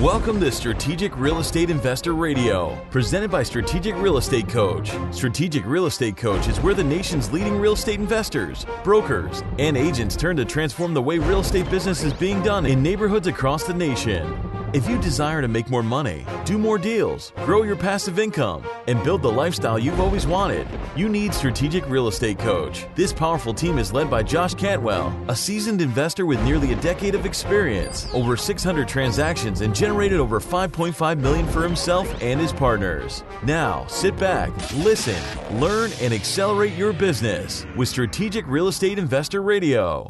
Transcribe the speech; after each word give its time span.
Welcome 0.00 0.38
to 0.42 0.52
Strategic 0.52 1.18
Real 1.18 1.40
Estate 1.40 1.70
Investor 1.70 2.12
Radio, 2.12 2.80
presented 2.88 3.32
by 3.32 3.42
Strategic 3.42 3.96
Real 3.96 4.18
Estate 4.18 4.48
Coach. 4.48 4.92
Strategic 5.10 5.66
Real 5.66 5.86
Estate 5.86 6.16
Coach 6.16 6.46
is 6.46 6.60
where 6.60 6.72
the 6.72 6.84
nation's 6.84 7.32
leading 7.32 7.58
real 7.58 7.72
estate 7.72 7.98
investors, 7.98 8.64
brokers, 8.84 9.42
and 9.58 9.76
agents 9.76 10.14
turn 10.14 10.36
to 10.36 10.44
transform 10.44 10.94
the 10.94 11.02
way 11.02 11.18
real 11.18 11.40
estate 11.40 11.68
business 11.68 12.04
is 12.04 12.12
being 12.12 12.40
done 12.44 12.64
in 12.64 12.80
neighborhoods 12.80 13.26
across 13.26 13.64
the 13.64 13.74
nation. 13.74 14.47
If 14.74 14.86
you 14.86 15.00
desire 15.00 15.40
to 15.40 15.48
make 15.48 15.70
more 15.70 15.82
money, 15.82 16.26
do 16.44 16.58
more 16.58 16.76
deals, 16.76 17.32
grow 17.46 17.62
your 17.62 17.74
passive 17.74 18.18
income, 18.18 18.62
and 18.86 19.02
build 19.02 19.22
the 19.22 19.32
lifestyle 19.32 19.78
you've 19.78 19.98
always 19.98 20.26
wanted, 20.26 20.68
you 20.94 21.08
need 21.08 21.32
Strategic 21.32 21.88
Real 21.88 22.06
Estate 22.06 22.38
Coach. 22.38 22.84
This 22.94 23.10
powerful 23.10 23.54
team 23.54 23.78
is 23.78 23.94
led 23.94 24.10
by 24.10 24.22
Josh 24.22 24.52
Cantwell, 24.52 25.18
a 25.28 25.34
seasoned 25.34 25.80
investor 25.80 26.26
with 26.26 26.42
nearly 26.42 26.74
a 26.74 26.80
decade 26.82 27.14
of 27.14 27.24
experience, 27.24 28.12
over 28.12 28.36
600 28.36 28.86
transactions, 28.86 29.62
and 29.62 29.74
generated 29.74 30.20
over 30.20 30.38
5.5 30.38 31.18
million 31.18 31.46
for 31.46 31.62
himself 31.62 32.06
and 32.20 32.38
his 32.38 32.52
partners. 32.52 33.24
Now, 33.44 33.86
sit 33.86 34.18
back, 34.18 34.50
listen, 34.74 35.16
learn, 35.58 35.92
and 36.02 36.12
accelerate 36.12 36.74
your 36.74 36.92
business 36.92 37.64
with 37.74 37.88
Strategic 37.88 38.46
Real 38.46 38.68
Estate 38.68 38.98
Investor 38.98 39.40
Radio. 39.40 40.08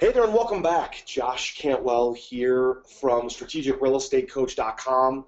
Hey 0.00 0.12
there, 0.12 0.22
and 0.22 0.32
welcome 0.32 0.62
back. 0.62 1.02
Josh 1.06 1.58
Cantwell 1.58 2.12
here 2.12 2.82
from 3.00 3.22
strategicrealestatecoach.com 3.22 5.24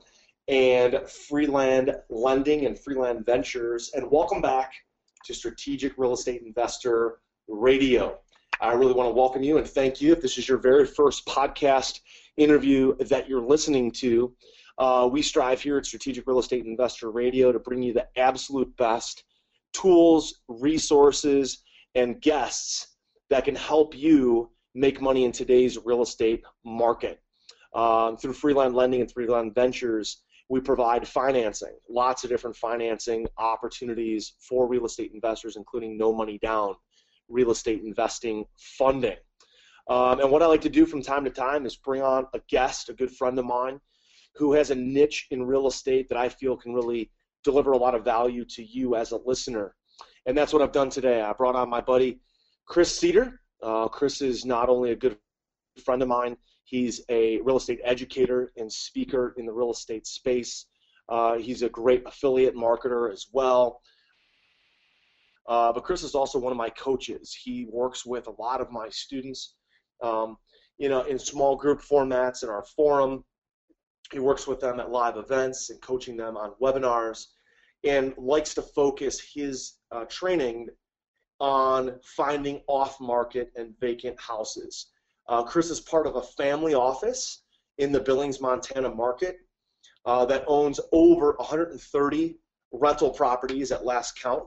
and 0.46 1.00
Freeland 1.08 1.96
Lending 2.08 2.66
and 2.66 2.78
Freeland 2.78 3.26
Ventures. 3.26 3.90
And 3.94 4.08
welcome 4.12 4.40
back 4.40 4.74
to 5.24 5.34
Strategic 5.34 5.98
Real 5.98 6.12
Estate 6.12 6.42
Investor 6.46 7.18
Radio. 7.48 8.20
I 8.60 8.74
really 8.74 8.92
want 8.92 9.08
to 9.08 9.12
welcome 9.12 9.42
you 9.42 9.58
and 9.58 9.66
thank 9.66 10.00
you 10.00 10.12
if 10.12 10.22
this 10.22 10.38
is 10.38 10.48
your 10.48 10.58
very 10.58 10.86
first 10.86 11.26
podcast 11.26 11.98
interview 12.36 12.94
that 12.98 13.28
you're 13.28 13.42
listening 13.42 13.90
to. 13.94 14.32
Uh, 14.78 15.08
we 15.10 15.20
strive 15.20 15.60
here 15.60 15.78
at 15.78 15.86
Strategic 15.86 16.28
Real 16.28 16.38
Estate 16.38 16.64
Investor 16.64 17.10
Radio 17.10 17.50
to 17.50 17.58
bring 17.58 17.82
you 17.82 17.92
the 17.92 18.06
absolute 18.16 18.76
best 18.76 19.24
tools, 19.72 20.42
resources, 20.46 21.64
and 21.96 22.20
guests 22.20 22.86
that 23.30 23.44
can 23.44 23.56
help 23.56 23.96
you 23.96 24.48
make 24.74 25.00
money 25.00 25.24
in 25.24 25.32
today's 25.32 25.78
real 25.84 26.02
estate 26.02 26.42
market. 26.64 27.20
Um, 27.74 28.16
through 28.16 28.32
Freeland 28.32 28.74
Lending 28.74 29.00
and 29.00 29.10
Freeland 29.10 29.54
Ventures, 29.54 30.22
we 30.48 30.60
provide 30.60 31.06
financing, 31.06 31.76
lots 31.88 32.24
of 32.24 32.30
different 32.30 32.56
financing 32.56 33.26
opportunities 33.38 34.34
for 34.40 34.66
real 34.66 34.84
estate 34.84 35.12
investors, 35.14 35.56
including 35.56 35.96
no 35.96 36.12
money 36.12 36.38
down 36.42 36.74
real 37.28 37.52
estate 37.52 37.82
investing 37.84 38.44
funding. 38.58 39.16
Um, 39.88 40.20
and 40.20 40.30
what 40.30 40.42
I 40.42 40.46
like 40.46 40.60
to 40.62 40.68
do 40.68 40.86
from 40.86 41.02
time 41.02 41.24
to 41.24 41.30
time 41.30 41.66
is 41.66 41.76
bring 41.76 42.02
on 42.02 42.26
a 42.34 42.40
guest, 42.48 42.88
a 42.88 42.92
good 42.92 43.10
friend 43.12 43.38
of 43.38 43.44
mine, 43.44 43.80
who 44.34 44.52
has 44.52 44.70
a 44.70 44.74
niche 44.74 45.26
in 45.30 45.42
real 45.42 45.68
estate 45.68 46.08
that 46.08 46.18
I 46.18 46.28
feel 46.28 46.56
can 46.56 46.74
really 46.74 47.10
deliver 47.44 47.72
a 47.72 47.78
lot 47.78 47.94
of 47.94 48.04
value 48.04 48.44
to 48.44 48.62
you 48.62 48.96
as 48.96 49.12
a 49.12 49.20
listener. 49.24 49.74
And 50.26 50.36
that's 50.36 50.52
what 50.52 50.62
I've 50.62 50.72
done 50.72 50.90
today. 50.90 51.22
I 51.22 51.32
brought 51.32 51.56
on 51.56 51.70
my 51.70 51.80
buddy 51.80 52.20
Chris 52.66 52.96
Seder. 52.96 53.39
Uh, 53.62 53.88
Chris 53.88 54.22
is 54.22 54.44
not 54.44 54.68
only 54.68 54.92
a 54.92 54.96
good 54.96 55.16
friend 55.84 56.02
of 56.02 56.08
mine, 56.08 56.36
he's 56.64 57.02
a 57.08 57.40
real 57.42 57.56
estate 57.56 57.80
educator 57.84 58.52
and 58.56 58.72
speaker 58.72 59.34
in 59.36 59.46
the 59.46 59.52
real 59.52 59.70
estate 59.70 60.06
space. 60.06 60.66
Uh, 61.08 61.36
he's 61.36 61.62
a 61.62 61.68
great 61.68 62.02
affiliate 62.06 62.54
marketer 62.54 63.12
as 63.12 63.26
well. 63.32 63.80
Uh, 65.48 65.72
but 65.72 65.82
Chris 65.82 66.04
is 66.04 66.14
also 66.14 66.38
one 66.38 66.52
of 66.52 66.56
my 66.56 66.70
coaches. 66.70 67.34
He 67.34 67.66
works 67.70 68.06
with 68.06 68.28
a 68.28 68.42
lot 68.42 68.60
of 68.60 68.70
my 68.70 68.88
students, 68.88 69.56
um, 70.02 70.36
you 70.78 70.88
know, 70.88 71.02
in 71.02 71.18
small 71.18 71.56
group 71.56 71.80
formats 71.82 72.44
in 72.44 72.48
our 72.48 72.64
forum. 72.76 73.24
He 74.12 74.20
works 74.20 74.46
with 74.46 74.60
them 74.60 74.78
at 74.78 74.90
live 74.90 75.16
events 75.16 75.70
and 75.70 75.80
coaching 75.82 76.16
them 76.16 76.36
on 76.36 76.52
webinars, 76.62 77.26
and 77.84 78.14
likes 78.16 78.54
to 78.54 78.62
focus 78.62 79.20
his 79.34 79.74
uh, 79.90 80.04
training 80.04 80.68
on 81.40 81.98
finding 82.02 82.60
off-market 82.66 83.50
and 83.56 83.78
vacant 83.80 84.18
houses. 84.20 84.88
Uh, 85.28 85.42
Chris 85.42 85.70
is 85.70 85.80
part 85.80 86.06
of 86.06 86.16
a 86.16 86.22
family 86.22 86.74
office 86.74 87.44
in 87.78 87.92
the 87.92 88.00
Billings, 88.00 88.40
Montana 88.40 88.94
market 88.94 89.38
uh, 90.04 90.24
that 90.26 90.44
owns 90.46 90.80
over 90.92 91.34
130 91.38 92.38
rental 92.72 93.10
properties 93.10 93.72
at 93.72 93.84
last 93.84 94.20
count. 94.20 94.44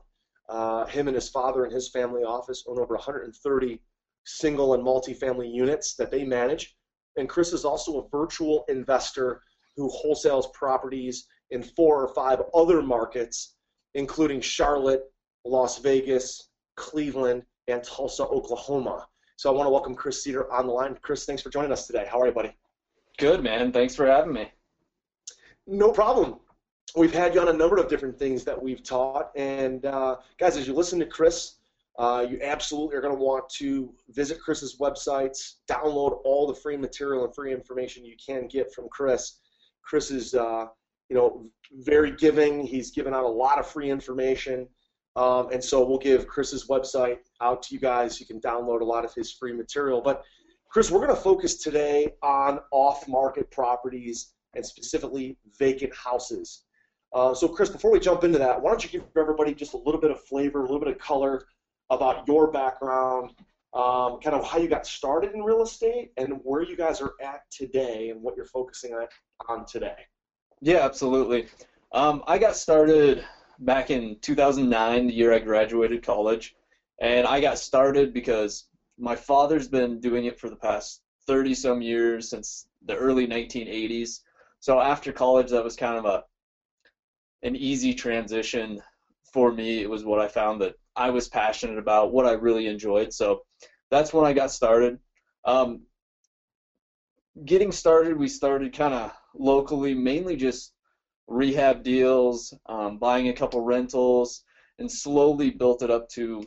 Uh, 0.49 0.85
him 0.85 1.07
and 1.07 1.15
his 1.15 1.29
father 1.29 1.63
and 1.63 1.73
his 1.73 1.89
family 1.89 2.23
office 2.23 2.63
own 2.67 2.79
over 2.79 2.95
130 2.95 3.79
single 4.25 4.73
and 4.73 4.83
multifamily 4.83 5.51
units 5.51 5.95
that 5.95 6.11
they 6.11 6.23
manage. 6.23 6.75
And 7.17 7.29
Chris 7.29 7.53
is 7.53 7.65
also 7.65 7.99
a 7.99 8.09
virtual 8.09 8.65
investor 8.67 9.41
who 9.75 9.89
wholesales 9.89 10.51
properties 10.53 11.27
in 11.51 11.63
four 11.63 12.03
or 12.03 12.13
five 12.13 12.41
other 12.53 12.81
markets, 12.81 13.55
including 13.93 14.41
Charlotte, 14.41 15.03
Las 15.45 15.79
Vegas, 15.79 16.49
Cleveland, 16.75 17.43
and 17.67 17.83
Tulsa, 17.83 18.23
Oklahoma. 18.23 19.07
So 19.35 19.49
I 19.49 19.53
want 19.53 19.67
to 19.67 19.71
welcome 19.71 19.95
Chris 19.95 20.23
Seder 20.23 20.51
on 20.51 20.67
the 20.67 20.73
line. 20.73 20.97
Chris, 21.01 21.25
thanks 21.25 21.41
for 21.41 21.49
joining 21.49 21.71
us 21.71 21.87
today. 21.87 22.07
How 22.09 22.21
are 22.21 22.27
you, 22.27 22.33
buddy? 22.33 22.55
Good, 23.17 23.43
man. 23.43 23.71
Thanks 23.71 23.95
for 23.95 24.05
having 24.05 24.33
me. 24.33 24.51
No 25.67 25.91
problem. 25.91 26.39
We've 26.95 27.13
had 27.13 27.33
you 27.33 27.41
on 27.41 27.47
a 27.47 27.53
number 27.53 27.77
of 27.77 27.89
different 27.89 28.17
things 28.19 28.43
that 28.43 28.61
we've 28.61 28.83
taught. 28.83 29.31
And 29.35 29.85
uh, 29.85 30.17
guys, 30.37 30.57
as 30.57 30.67
you 30.67 30.73
listen 30.73 30.99
to 30.99 31.05
Chris, 31.05 31.55
uh, 31.97 32.25
you 32.27 32.39
absolutely 32.41 32.95
are 32.95 33.01
going 33.01 33.15
to 33.15 33.21
want 33.21 33.47
to 33.49 33.93
visit 34.09 34.39
Chris's 34.39 34.77
websites, 34.77 35.55
download 35.67 36.19
all 36.23 36.47
the 36.47 36.55
free 36.55 36.77
material 36.77 37.23
and 37.25 37.33
free 37.33 37.53
information 37.53 38.05
you 38.05 38.15
can 38.23 38.47
get 38.47 38.73
from 38.73 38.89
Chris. 38.89 39.39
Chris 39.83 40.11
is, 40.11 40.33
uh, 40.33 40.65
you 41.09 41.15
know, 41.15 41.45
very 41.71 42.11
giving. 42.11 42.65
He's 42.65 42.91
given 42.91 43.13
out 43.13 43.23
a 43.23 43.27
lot 43.27 43.59
of 43.59 43.67
free 43.67 43.89
information. 43.91 44.67
Um, 45.15 45.51
and 45.51 45.63
so 45.63 45.85
we'll 45.85 45.99
give 45.99 46.27
Chris's 46.27 46.67
website 46.67 47.17
out 47.41 47.61
to 47.63 47.75
you 47.75 47.79
guys. 47.79 48.19
You 48.19 48.25
can 48.25 48.41
download 48.41 48.81
a 48.81 48.85
lot 48.85 49.05
of 49.05 49.13
his 49.13 49.31
free 49.31 49.53
material. 49.53 50.01
But 50.01 50.23
Chris, 50.69 50.89
we're 50.89 51.05
going 51.05 51.15
to 51.15 51.21
focus 51.21 51.61
today 51.61 52.13
on 52.23 52.59
off-market 52.71 53.51
properties 53.51 54.33
and 54.55 54.65
specifically 54.65 55.37
vacant 55.59 55.95
houses. 55.95 56.63
Uh, 57.13 57.33
so 57.33 57.47
Chris, 57.47 57.69
before 57.69 57.91
we 57.91 57.99
jump 57.99 58.23
into 58.23 58.39
that, 58.39 58.59
why 58.59 58.71
don't 58.71 58.83
you 58.83 58.89
give 58.89 59.03
everybody 59.15 59.53
just 59.53 59.75
a 59.75 59.77
little 59.77 60.01
bit 60.01 60.09
of 60.09 60.19
flavor, 60.23 60.59
a 60.59 60.63
little 60.63 60.79
bit 60.79 60.87
of 60.87 60.97
color 60.97 61.45
about 61.91 62.27
your 62.27 62.51
background, 62.51 63.31
um, 63.75 64.19
kind 64.19 64.35
of 64.35 64.43
how 64.43 64.57
you 64.57 64.67
got 64.67 64.87
started 64.87 65.33
in 65.33 65.43
real 65.43 65.61
estate, 65.61 66.11
and 66.17 66.39
where 66.43 66.63
you 66.63 66.75
guys 66.75 67.01
are 67.01 67.13
at 67.21 67.41
today, 67.51 68.09
and 68.09 68.21
what 68.21 68.35
you're 68.35 68.45
focusing 68.45 68.95
on, 69.47 69.65
today. 69.65 69.97
Yeah, 70.61 70.85
absolutely. 70.85 71.47
Um, 71.91 72.23
I 72.25 72.39
got 72.39 72.55
started 72.55 73.23
back 73.65 73.89
in 73.89 74.17
2009, 74.21 75.07
the 75.07 75.13
year 75.13 75.33
I 75.33 75.39
graduated 75.39 76.05
college, 76.05 76.55
and 77.01 77.25
I 77.25 77.39
got 77.39 77.57
started 77.57 78.13
because 78.13 78.67
my 78.97 79.15
father's 79.15 79.67
been 79.67 79.99
doing 79.99 80.25
it 80.25 80.39
for 80.39 80.49
the 80.49 80.55
past 80.55 81.01
30 81.27 81.53
some 81.55 81.81
years 81.81 82.29
since 82.29 82.67
the 82.85 82.95
early 82.95 83.27
1980s. 83.27 84.19
So 84.59 84.79
after 84.79 85.11
college, 85.11 85.49
that 85.51 85.63
was 85.63 85.75
kind 85.75 85.97
of 85.97 86.05
a 86.05 86.23
an 87.43 87.55
easy 87.57 87.93
transition 87.93 88.81
for 89.33 89.51
me. 89.51 89.81
It 89.81 89.89
was 89.89 90.05
what 90.05 90.19
I 90.19 90.27
found 90.27 90.61
that 90.61 90.75
I 90.95 91.09
was 91.09 91.27
passionate 91.27 91.77
about, 91.77 92.13
what 92.13 92.25
I 92.25 92.33
really 92.33 92.67
enjoyed. 92.67 93.11
So 93.11 93.41
that's 93.89 94.13
when 94.13 94.25
I 94.25 94.31
got 94.31 94.51
started. 94.51 94.99
Um, 95.43 95.81
getting 97.43 97.71
started, 97.71 98.17
we 98.17 98.29
started 98.29 98.71
kind 98.73 98.93
of 98.93 99.11
locally, 99.35 99.93
mainly 99.93 100.37
just 100.37 100.73
rehab 101.27 101.83
deals, 101.83 102.53
um, 102.65 102.97
buying 102.97 103.29
a 103.29 103.33
couple 103.33 103.61
rentals, 103.61 104.43
and 104.79 104.91
slowly 104.91 105.49
built 105.49 105.81
it 105.81 105.91
up 105.91 106.09
to 106.09 106.43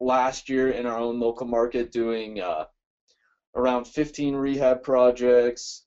last 0.00 0.48
year 0.48 0.70
in 0.70 0.86
our 0.86 0.98
own 0.98 1.20
local 1.20 1.46
market 1.46 1.92
doing 1.92 2.40
uh, 2.40 2.64
around 3.54 3.86
15 3.86 4.34
rehab 4.34 4.82
projects. 4.82 5.84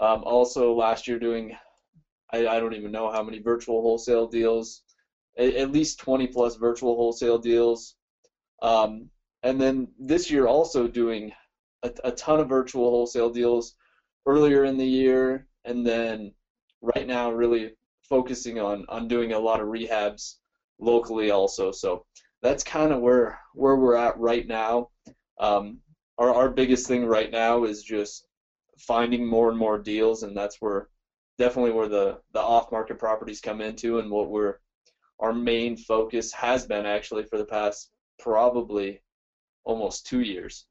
Um, 0.00 0.24
also 0.24 0.74
last 0.74 1.06
year 1.06 1.18
doing, 1.18 1.56
I, 2.32 2.46
I, 2.48 2.58
don't 2.58 2.74
even 2.74 2.90
know 2.90 3.12
how 3.12 3.22
many 3.22 3.38
virtual 3.38 3.80
wholesale 3.80 4.26
deals, 4.26 4.82
at, 5.38 5.54
at 5.54 5.72
least 5.72 6.00
20 6.00 6.26
plus 6.28 6.56
virtual 6.56 6.96
wholesale 6.96 7.38
deals. 7.38 7.94
Um, 8.60 9.08
and 9.44 9.60
then 9.60 9.88
this 9.98 10.30
year 10.30 10.48
also 10.48 10.88
doing 10.88 11.32
a, 11.84 11.92
a 12.02 12.10
ton 12.10 12.40
of 12.40 12.48
virtual 12.48 12.90
wholesale 12.90 13.30
deals 13.30 13.76
earlier 14.26 14.64
in 14.64 14.76
the 14.76 14.86
year, 14.86 15.46
and 15.64 15.86
then 15.86 16.32
right 16.94 17.06
now 17.06 17.30
really 17.32 17.72
focusing 18.08 18.60
on 18.60 18.84
on 18.88 19.08
doing 19.08 19.32
a 19.32 19.38
lot 19.38 19.60
of 19.60 19.68
rehabs 19.68 20.36
locally 20.78 21.30
also. 21.30 21.72
So 21.72 22.04
that's 22.42 22.62
kind 22.62 22.92
of 22.92 23.00
where 23.00 23.38
where 23.54 23.76
we're 23.76 23.96
at 23.96 24.18
right 24.18 24.46
now. 24.46 24.90
Um, 25.38 25.78
our 26.18 26.32
our 26.32 26.48
biggest 26.50 26.86
thing 26.86 27.06
right 27.06 27.30
now 27.30 27.64
is 27.64 27.82
just 27.82 28.26
finding 28.78 29.26
more 29.26 29.48
and 29.48 29.58
more 29.58 29.78
deals, 29.78 30.22
and 30.22 30.36
that's 30.36 30.60
where 30.60 30.88
definitely 31.38 31.72
where 31.72 31.88
the 31.88 32.20
the 32.32 32.40
off 32.40 32.70
market 32.70 32.98
properties 32.98 33.40
come 33.40 33.60
into, 33.60 33.98
and 33.98 34.10
what 34.10 34.30
we're 34.30 34.58
our 35.20 35.32
main 35.32 35.76
focus 35.76 36.32
has 36.32 36.66
been 36.66 36.86
actually 36.86 37.24
for 37.24 37.38
the 37.38 37.44
past 37.46 37.90
probably 38.18 39.00
almost 39.64 40.06
two 40.06 40.20
years. 40.20 40.66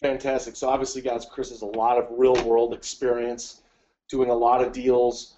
Fantastic. 0.00 0.56
So 0.56 0.68
obviously, 0.68 1.02
guys, 1.02 1.26
Chris 1.30 1.50
has 1.50 1.62
a 1.62 1.66
lot 1.66 1.98
of 1.98 2.06
real 2.10 2.34
world 2.44 2.74
experience 2.74 3.61
doing 4.08 4.30
a 4.30 4.34
lot 4.34 4.62
of 4.62 4.72
deals. 4.72 5.36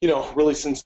You 0.00 0.08
know, 0.08 0.30
really 0.34 0.54
since 0.54 0.84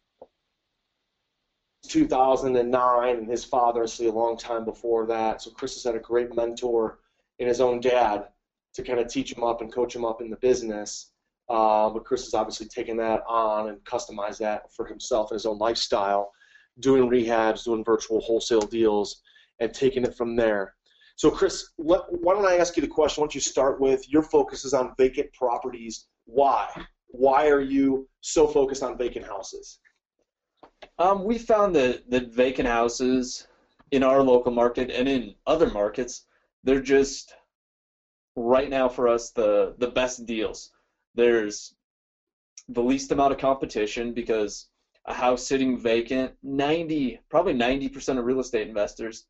2009, 1.88 3.16
and 3.16 3.28
his 3.28 3.44
father, 3.44 3.82
actually, 3.82 4.08
a 4.08 4.12
long 4.12 4.36
time 4.36 4.64
before 4.64 5.06
that. 5.06 5.42
So 5.42 5.50
Chris 5.50 5.74
has 5.74 5.84
had 5.84 5.94
a 5.94 6.00
great 6.00 6.34
mentor 6.34 6.98
in 7.38 7.48
his 7.48 7.60
own 7.60 7.80
dad 7.80 8.28
to 8.74 8.82
kind 8.82 9.00
of 9.00 9.08
teach 9.08 9.32
him 9.32 9.42
up 9.42 9.60
and 9.60 9.72
coach 9.72 9.94
him 9.94 10.04
up 10.04 10.20
in 10.20 10.30
the 10.30 10.36
business. 10.36 11.12
Uh, 11.48 11.88
but 11.88 12.04
Chris 12.04 12.24
has 12.24 12.34
obviously 12.34 12.66
taken 12.66 12.96
that 12.98 13.22
on 13.26 13.68
and 13.70 13.82
customized 13.84 14.38
that 14.38 14.72
for 14.72 14.86
himself 14.86 15.30
and 15.30 15.36
his 15.36 15.46
own 15.46 15.58
lifestyle, 15.58 16.32
doing 16.80 17.08
rehabs, 17.08 17.64
doing 17.64 17.82
virtual 17.82 18.20
wholesale 18.20 18.60
deals, 18.60 19.22
and 19.58 19.72
taking 19.72 20.04
it 20.04 20.14
from 20.14 20.36
there. 20.36 20.74
So, 21.16 21.30
Chris, 21.30 21.70
why 21.76 21.98
don't 22.34 22.46
I 22.46 22.58
ask 22.58 22.76
you 22.76 22.80
the 22.80 22.86
question? 22.86 23.22
Why 23.22 23.24
don't 23.24 23.34
you 23.34 23.40
start 23.40 23.80
with 23.80 24.08
your 24.08 24.22
focus 24.22 24.64
is 24.64 24.74
on 24.74 24.94
vacant 24.96 25.32
properties. 25.32 26.06
Why? 26.26 26.68
Why 27.08 27.48
are 27.48 27.60
you 27.60 28.08
so 28.20 28.46
focused 28.46 28.82
on 28.82 28.98
vacant 28.98 29.26
houses? 29.26 29.78
Um, 30.98 31.24
we 31.24 31.38
found 31.38 31.74
that, 31.76 32.08
that 32.10 32.32
vacant 32.32 32.68
houses 32.68 33.46
in 33.90 34.02
our 34.02 34.22
local 34.22 34.52
market 34.52 34.90
and 34.90 35.08
in 35.08 35.34
other 35.46 35.70
markets, 35.70 36.26
they're 36.64 36.80
just 36.80 37.34
right 38.36 38.68
now 38.68 38.88
for 38.88 39.08
us 39.08 39.30
the, 39.30 39.74
the 39.78 39.88
best 39.88 40.26
deals. 40.26 40.70
There's 41.14 41.74
the 42.68 42.82
least 42.82 43.12
amount 43.12 43.32
of 43.32 43.38
competition 43.38 44.12
because 44.12 44.68
a 45.06 45.14
house 45.14 45.46
sitting 45.46 45.78
vacant, 45.78 46.32
90, 46.42 47.18
probably 47.30 47.54
90% 47.54 48.18
of 48.18 48.24
real 48.24 48.40
estate 48.40 48.68
investors 48.68 49.26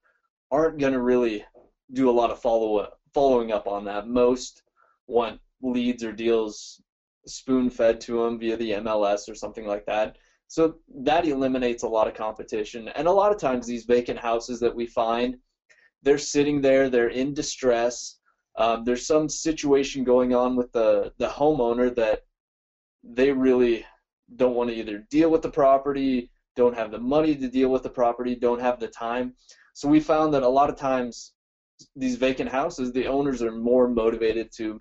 aren't 0.50 0.78
going 0.78 0.92
to 0.92 1.00
really 1.00 1.44
do 1.92 2.10
a 2.10 2.12
lot 2.12 2.30
of 2.30 2.40
follow 2.40 2.78
up, 2.78 2.98
following 3.14 3.52
up 3.52 3.66
on 3.66 3.84
that. 3.84 4.08
Most 4.08 4.62
want 5.06 5.40
leads 5.62 6.02
or 6.02 6.12
deals 6.12 6.82
spoon 7.26 7.70
fed 7.70 8.00
to 8.02 8.22
them 8.22 8.38
via 8.38 8.56
the 8.56 8.72
MLS 8.72 9.28
or 9.28 9.34
something 9.34 9.66
like 9.66 9.86
that. 9.86 10.16
So 10.48 10.76
that 11.02 11.26
eliminates 11.26 11.82
a 11.82 11.88
lot 11.88 12.08
of 12.08 12.14
competition. 12.14 12.88
And 12.88 13.06
a 13.06 13.12
lot 13.12 13.32
of 13.32 13.38
times 13.38 13.66
these 13.66 13.84
vacant 13.84 14.18
houses 14.18 14.58
that 14.60 14.74
we 14.74 14.86
find, 14.86 15.36
they're 16.02 16.18
sitting 16.18 16.60
there, 16.60 16.88
they're 16.88 17.08
in 17.08 17.34
distress. 17.34 18.18
Um, 18.56 18.84
there's 18.84 19.06
some 19.06 19.28
situation 19.28 20.04
going 20.04 20.34
on 20.34 20.56
with 20.56 20.72
the, 20.72 21.12
the 21.18 21.28
homeowner 21.28 21.94
that 21.96 22.22
they 23.04 23.30
really 23.30 23.84
don't 24.36 24.54
want 24.54 24.70
to 24.70 24.76
either 24.76 25.06
deal 25.10 25.30
with 25.30 25.42
the 25.42 25.50
property, 25.50 26.30
don't 26.56 26.76
have 26.76 26.90
the 26.90 26.98
money 26.98 27.36
to 27.36 27.48
deal 27.48 27.68
with 27.68 27.82
the 27.82 27.90
property, 27.90 28.34
don't 28.34 28.60
have 28.60 28.80
the 28.80 28.88
time. 28.88 29.34
So 29.74 29.88
we 29.88 30.00
found 30.00 30.34
that 30.34 30.42
a 30.42 30.48
lot 30.48 30.70
of 30.70 30.76
times 30.76 31.34
these 31.94 32.16
vacant 32.16 32.50
houses, 32.50 32.92
the 32.92 33.06
owners 33.06 33.42
are 33.42 33.52
more 33.52 33.86
motivated 33.86 34.50
to 34.56 34.78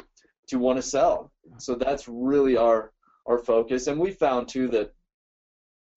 to 0.48 0.60
want 0.60 0.78
to 0.78 0.82
sell. 0.82 1.32
So 1.58 1.76
that's 1.76 2.08
really 2.08 2.58
our 2.58 2.92
our 3.26 3.38
focus. 3.38 3.88
And 3.88 4.00
we 4.00 4.12
found 4.12 4.48
too 4.48 4.68
that 4.70 4.94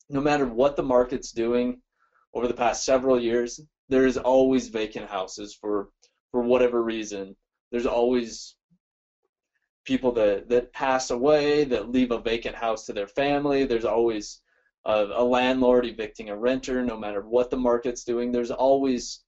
no 0.08 0.20
matter 0.20 0.46
what 0.46 0.76
the 0.76 0.82
market's 0.82 1.30
doing 1.30 1.80
over 2.34 2.48
the 2.48 2.54
past 2.54 2.84
several 2.84 3.20
years, 3.20 3.60
there 3.88 4.06
is 4.06 4.16
always 4.16 4.68
vacant 4.68 5.08
houses 5.08 5.54
for 5.54 5.90
for 6.30 6.42
whatever 6.42 6.82
reason. 6.82 7.36
There's 7.70 7.86
always 7.86 8.56
people 9.84 10.12
that, 10.12 10.48
that 10.48 10.72
pass 10.72 11.10
away 11.10 11.64
that 11.64 11.90
leave 11.90 12.10
a 12.10 12.18
vacant 12.18 12.54
house 12.54 12.86
to 12.86 12.92
their 12.92 13.06
family. 13.06 13.64
There's 13.64 13.84
always 13.84 14.40
a, 14.84 15.06
a 15.14 15.24
landlord 15.24 15.86
evicting 15.86 16.28
a 16.28 16.36
renter, 16.36 16.84
no 16.84 16.96
matter 16.96 17.22
what 17.22 17.50
the 17.50 17.56
market's 17.56 18.04
doing. 18.04 18.30
There's 18.30 18.50
always 18.50 19.22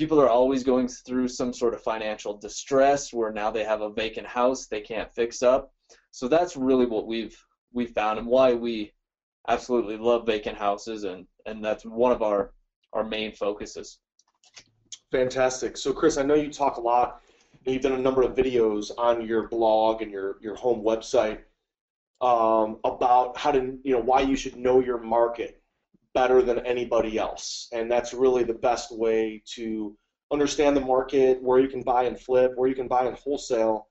people 0.00 0.18
are 0.18 0.30
always 0.30 0.64
going 0.64 0.88
through 0.88 1.28
some 1.28 1.52
sort 1.52 1.74
of 1.74 1.82
financial 1.82 2.34
distress 2.38 3.12
where 3.12 3.30
now 3.30 3.50
they 3.50 3.62
have 3.62 3.82
a 3.82 3.92
vacant 3.92 4.26
house 4.26 4.66
they 4.66 4.80
can't 4.80 5.12
fix 5.14 5.42
up. 5.42 5.74
So 6.10 6.26
that's 6.26 6.56
really 6.56 6.86
what 6.86 7.06
we've 7.06 7.36
we 7.74 7.84
found 7.84 8.18
and 8.18 8.26
why 8.26 8.54
we 8.54 8.92
absolutely 9.46 9.98
love 9.98 10.24
vacant 10.24 10.56
houses, 10.56 11.04
and 11.04 11.26
and 11.44 11.62
that's 11.62 11.84
one 11.84 12.12
of 12.12 12.22
our 12.22 12.52
our 12.94 13.04
main 13.04 13.32
focuses. 13.32 13.98
Fantastic. 15.12 15.76
So, 15.76 15.92
Chris, 15.92 16.16
I 16.16 16.22
know 16.22 16.34
you 16.34 16.50
talk 16.50 16.78
a 16.78 16.80
lot. 16.80 17.20
and 17.66 17.74
You've 17.74 17.82
done 17.82 17.92
a 17.92 17.98
number 17.98 18.22
of 18.22 18.34
videos 18.34 18.90
on 18.96 19.26
your 19.26 19.48
blog 19.48 20.00
and 20.00 20.10
your 20.10 20.36
your 20.40 20.54
home 20.54 20.82
website 20.82 21.40
um, 22.22 22.78
about 22.84 23.36
how 23.36 23.52
to 23.52 23.78
you 23.84 23.92
know 23.92 24.00
why 24.00 24.22
you 24.22 24.34
should 24.34 24.56
know 24.56 24.80
your 24.80 24.98
market 24.98 25.59
better 26.14 26.42
than 26.42 26.58
anybody 26.60 27.18
else, 27.18 27.68
and 27.72 27.90
that's 27.90 28.12
really 28.14 28.44
the 28.44 28.54
best 28.54 28.96
way 28.96 29.42
to 29.54 29.96
understand 30.32 30.76
the 30.76 30.80
market, 30.80 31.42
where 31.42 31.58
you 31.58 31.68
can 31.68 31.82
buy 31.82 32.04
and 32.04 32.18
flip, 32.18 32.52
where 32.56 32.68
you 32.68 32.74
can 32.74 32.88
buy 32.88 33.04
and 33.04 33.16
wholesale, 33.16 33.88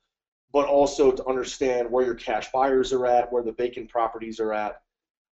but 0.51 0.67
also 0.67 1.11
to 1.11 1.25
understand 1.27 1.89
where 1.89 2.05
your 2.05 2.15
cash 2.15 2.51
buyers 2.51 2.91
are 2.93 3.05
at, 3.05 3.31
where 3.31 3.43
the 3.43 3.51
vacant 3.53 3.89
properties 3.89 4.39
are 4.39 4.53
at, 4.53 4.81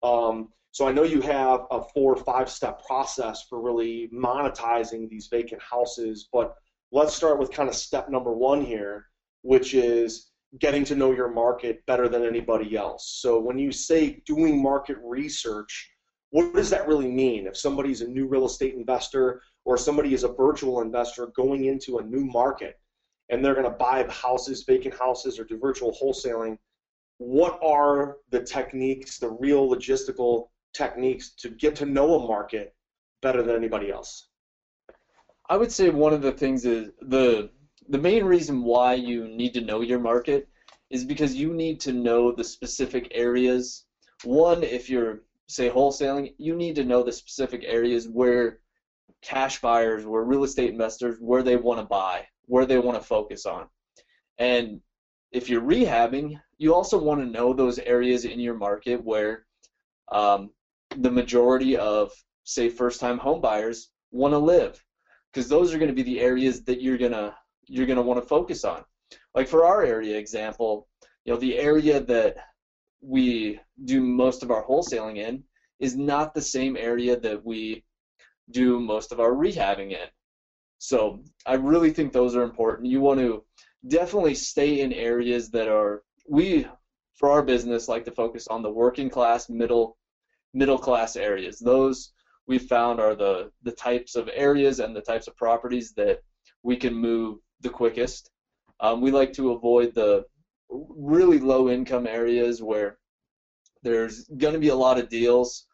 um, 0.04 0.50
so 0.72 0.88
I 0.88 0.94
know 0.94 1.04
you 1.04 1.22
have 1.22 1.66
a 1.70 1.82
four 1.94 2.14
or 2.14 2.24
five 2.24 2.50
step 2.50 2.86
process 2.86 3.44
for 3.44 3.62
really 3.62 4.10
monetizing 4.14 5.10
these 5.10 5.28
vacant 5.28 5.62
houses, 5.62 6.30
but 6.32 6.56
let's 6.92 7.14
start 7.14 7.40
with 7.40 7.52
kind 7.52 7.68
of 7.68 7.76
step 7.76 8.10
number 8.10 8.32
one 8.32 8.64
here, 8.64 9.08
which 9.42 9.74
is 9.74 10.32
getting 10.60 10.86
to 10.86 10.96
know 10.96 11.12
your 11.12 11.30
market 11.30 11.86
better 11.88 12.08
than 12.08 12.24
anybody 12.26 12.78
else. 12.78 13.20
So 13.22 13.40
when 13.40 13.58
you 13.58 13.72
say 13.72 14.22
doing 14.26 14.62
market 14.62 14.98
research, 15.04 15.91
what 16.32 16.54
does 16.54 16.70
that 16.70 16.88
really 16.88 17.10
mean? 17.10 17.46
If 17.46 17.58
somebody's 17.58 18.02
a 18.02 18.08
new 18.08 18.28
real 18.28 18.46
estate 18.46 18.74
investor 18.74 19.42
or 19.66 19.78
somebody 19.78 20.14
is 20.14 20.24
a 20.24 20.34
virtual 20.34 20.82
investor 20.82 21.28
going 21.36 21.66
into 21.66 22.00
a 22.00 22.04
new 22.04 22.26
market 22.26 22.80
and 23.30 23.44
they're 23.44 23.54
going 23.54 23.66
to 23.66 23.78
buy 23.78 24.06
houses, 24.10 24.64
vacant 24.64 24.96
houses, 24.98 25.38
or 25.38 25.44
do 25.44 25.58
virtual 25.58 25.96
wholesaling, 26.02 26.58
what 27.18 27.60
are 27.64 28.18
the 28.30 28.42
techniques, 28.42 29.20
the 29.20 29.30
real 29.30 29.70
logistical 29.70 30.48
techniques 30.74 31.32
to 31.36 31.50
get 31.50 31.76
to 31.76 31.86
know 31.86 32.16
a 32.16 32.28
market 32.28 32.74
better 33.22 33.44
than 33.44 33.56
anybody 33.56 33.92
else? 33.92 34.30
I 35.50 35.58
would 35.58 35.72
say 35.72 35.90
one 35.90 36.14
of 36.14 36.22
the 36.22 36.32
things 36.32 36.66
is 36.66 36.92
the 37.02 37.50
the 37.90 37.98
main 37.98 38.24
reason 38.24 38.64
why 38.64 38.94
you 38.94 39.28
need 39.28 39.54
to 39.56 39.62
know 39.62 39.82
your 39.82 40.00
market 40.00 40.48
is 40.90 41.04
because 41.04 41.36
you 41.36 41.54
need 41.54 41.80
to 41.82 41.92
know 41.92 42.32
the 42.32 42.44
specific 42.44 43.12
areas. 43.12 43.86
One, 44.24 44.64
if 44.64 44.90
you're 44.90 45.24
say 45.52 45.70
wholesaling, 45.70 46.34
you 46.38 46.56
need 46.56 46.76
to 46.76 46.86
know 46.86 47.04
the 47.04 47.12
specific 47.12 47.64
areas 47.66 48.08
where 48.08 48.60
cash 49.22 49.60
buyers, 49.62 50.06
where 50.06 50.24
real 50.24 50.44
estate 50.44 50.72
investors, 50.72 51.18
where 51.20 51.44
they 51.44 51.58
want 51.58 51.80
to 51.80 51.86
buy, 51.86 52.26
where 52.46 52.66
they 52.66 52.80
want 52.80 52.98
to 52.98 53.04
focus 53.06 53.46
on. 53.46 53.68
And 54.38 54.80
if 55.32 55.50
you're 55.50 55.62
rehabbing, 55.62 56.40
you 56.58 56.74
also 56.74 56.98
want 56.98 57.20
to 57.20 57.26
know 57.26 57.54
those 57.54 57.80
areas 57.80 58.26
in 58.26 58.40
your 58.40 58.56
market 58.56 59.04
where 59.04 59.46
um, 60.12 60.52
the 60.98 61.12
majority 61.12 61.78
of, 61.78 62.12
say, 62.44 62.70
first-time 62.70 63.18
home 63.18 63.42
buyers 63.42 63.92
want 64.12 64.34
to 64.34 64.38
live, 64.38 64.84
because 65.32 65.48
those 65.48 65.74
are 65.74 65.78
going 65.78 65.90
to 65.90 65.96
be 65.96 66.02
the 66.04 66.20
areas 66.20 66.64
that 66.64 66.82
you're 66.82 66.98
gonna 66.98 67.36
you're 67.68 67.86
gonna 67.86 68.02
want 68.02 68.22
to 68.22 68.28
focus 68.28 68.66
on. 68.66 68.84
Like 69.36 69.48
for 69.48 69.64
our 69.66 69.84
area 69.84 70.18
example, 70.18 70.88
you 71.24 71.32
know, 71.32 71.40
the 71.40 71.58
area 71.58 72.00
that 72.02 72.36
we 73.02 73.60
do 73.86 74.02
most 74.02 74.44
of 74.44 74.52
our 74.52 74.66
wholesaling 74.66 75.18
in 75.18 75.44
is 75.80 75.96
not 75.96 76.34
the 76.34 76.42
same 76.42 76.78
area 76.78 77.20
that 77.20 77.44
we 77.44 77.84
do 78.52 78.80
most 78.80 79.12
of 79.12 79.20
our 79.20 79.32
rehabbing 79.32 79.92
in. 79.92 80.08
So 80.78 81.24
I 81.46 81.56
really 81.56 81.92
think 81.92 82.12
those 82.12 82.36
are 82.36 82.44
important. 82.44 82.90
You 82.90 83.02
want 83.02 83.20
to 83.20 83.44
definitely 83.88 84.36
stay 84.36 84.82
in 84.82 84.94
areas 84.94 85.50
that 85.52 85.68
are 85.68 86.04
we 86.28 86.68
for 87.16 87.30
our 87.30 87.42
business 87.42 87.88
like 87.88 88.06
to 88.06 88.12
focus 88.12 88.48
on 88.48 88.62
the 88.62 88.70
working 88.70 89.10
class 89.10 89.50
middle 89.50 89.98
middle 90.54 90.78
class 90.78 91.16
areas 91.16 91.60
those 91.60 92.12
we 92.48 92.58
found 92.58 93.00
are 93.00 93.16
the 93.16 93.50
the 93.64 93.72
types 93.72 94.16
of 94.16 94.30
areas 94.34 94.80
and 94.80 94.96
the 94.96 95.02
types 95.02 95.28
of 95.28 95.36
properties 95.36 95.94
that 95.94 96.20
we 96.64 96.76
can 96.76 96.94
move 96.94 97.40
the 97.62 97.70
quickest 97.70 98.30
um, 98.82 99.02
we 99.02 99.10
like 99.12 99.34
to 99.34 99.52
avoid 99.52 99.94
the 99.96 100.24
really 100.72 101.40
low 101.40 101.70
income 101.70 102.08
areas 102.08 102.62
where 102.62 102.98
there's 103.84 104.26
going 104.38 104.54
to 104.54 104.60
be 104.60 104.70
a 104.70 104.76
lot 104.76 105.00
of 105.00 105.10
deals 105.10 105.66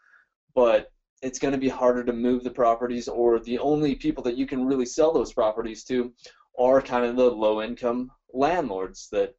but 0.56 0.92
it's 1.22 1.40
going 1.40 1.52
to 1.52 1.60
be 1.60 1.70
harder 1.70 2.04
to 2.04 2.14
move 2.14 2.44
the 2.44 2.50
properties 2.50 3.08
or 3.08 3.40
the 3.40 3.60
only 3.60 3.96
people 3.96 4.24
that 4.24 4.38
you 4.38 4.46
can 4.46 4.66
really 4.66 4.86
sell 4.86 5.14
those 5.14 5.34
properties 5.34 5.84
to 5.84 6.14
are 6.58 6.82
kind 6.82 7.06
of 7.06 7.16
the 7.16 7.30
low 7.30 7.62
income 7.62 8.10
landlords 8.34 9.08
that 9.12 9.36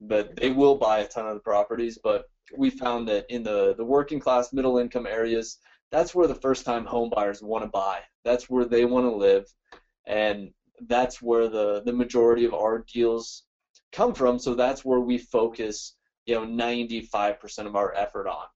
that 0.00 0.36
they 0.36 0.50
will 0.50 0.76
buy 0.76 0.98
a 0.98 1.08
ton 1.08 1.26
of 1.26 1.34
the 1.34 1.40
properties, 1.40 1.98
but 2.02 2.26
we 2.56 2.70
found 2.70 3.08
that 3.08 3.24
in 3.30 3.42
the, 3.42 3.74
the 3.76 3.84
working 3.84 4.20
class 4.20 4.52
middle 4.52 4.78
income 4.78 5.06
areas, 5.06 5.58
that's 5.90 6.14
where 6.14 6.26
the 6.26 6.34
first 6.34 6.64
time 6.64 6.84
home 6.84 7.10
buyers 7.14 7.42
want 7.42 7.64
to 7.64 7.70
buy. 7.70 8.00
That's 8.24 8.50
where 8.50 8.64
they 8.64 8.84
want 8.84 9.06
to 9.06 9.16
live. 9.16 9.46
And 10.06 10.50
that's 10.86 11.22
where 11.22 11.48
the, 11.48 11.82
the 11.84 11.92
majority 11.92 12.44
of 12.44 12.52
our 12.52 12.84
deals 12.92 13.44
come 13.92 14.14
from. 14.14 14.38
So 14.38 14.54
that's 14.54 14.84
where 14.84 15.00
we 15.00 15.18
focus, 15.18 15.96
you 16.26 16.34
know, 16.34 16.46
95% 16.46 17.66
of 17.66 17.76
our 17.76 17.94
effort 17.94 18.28
on. 18.28 18.46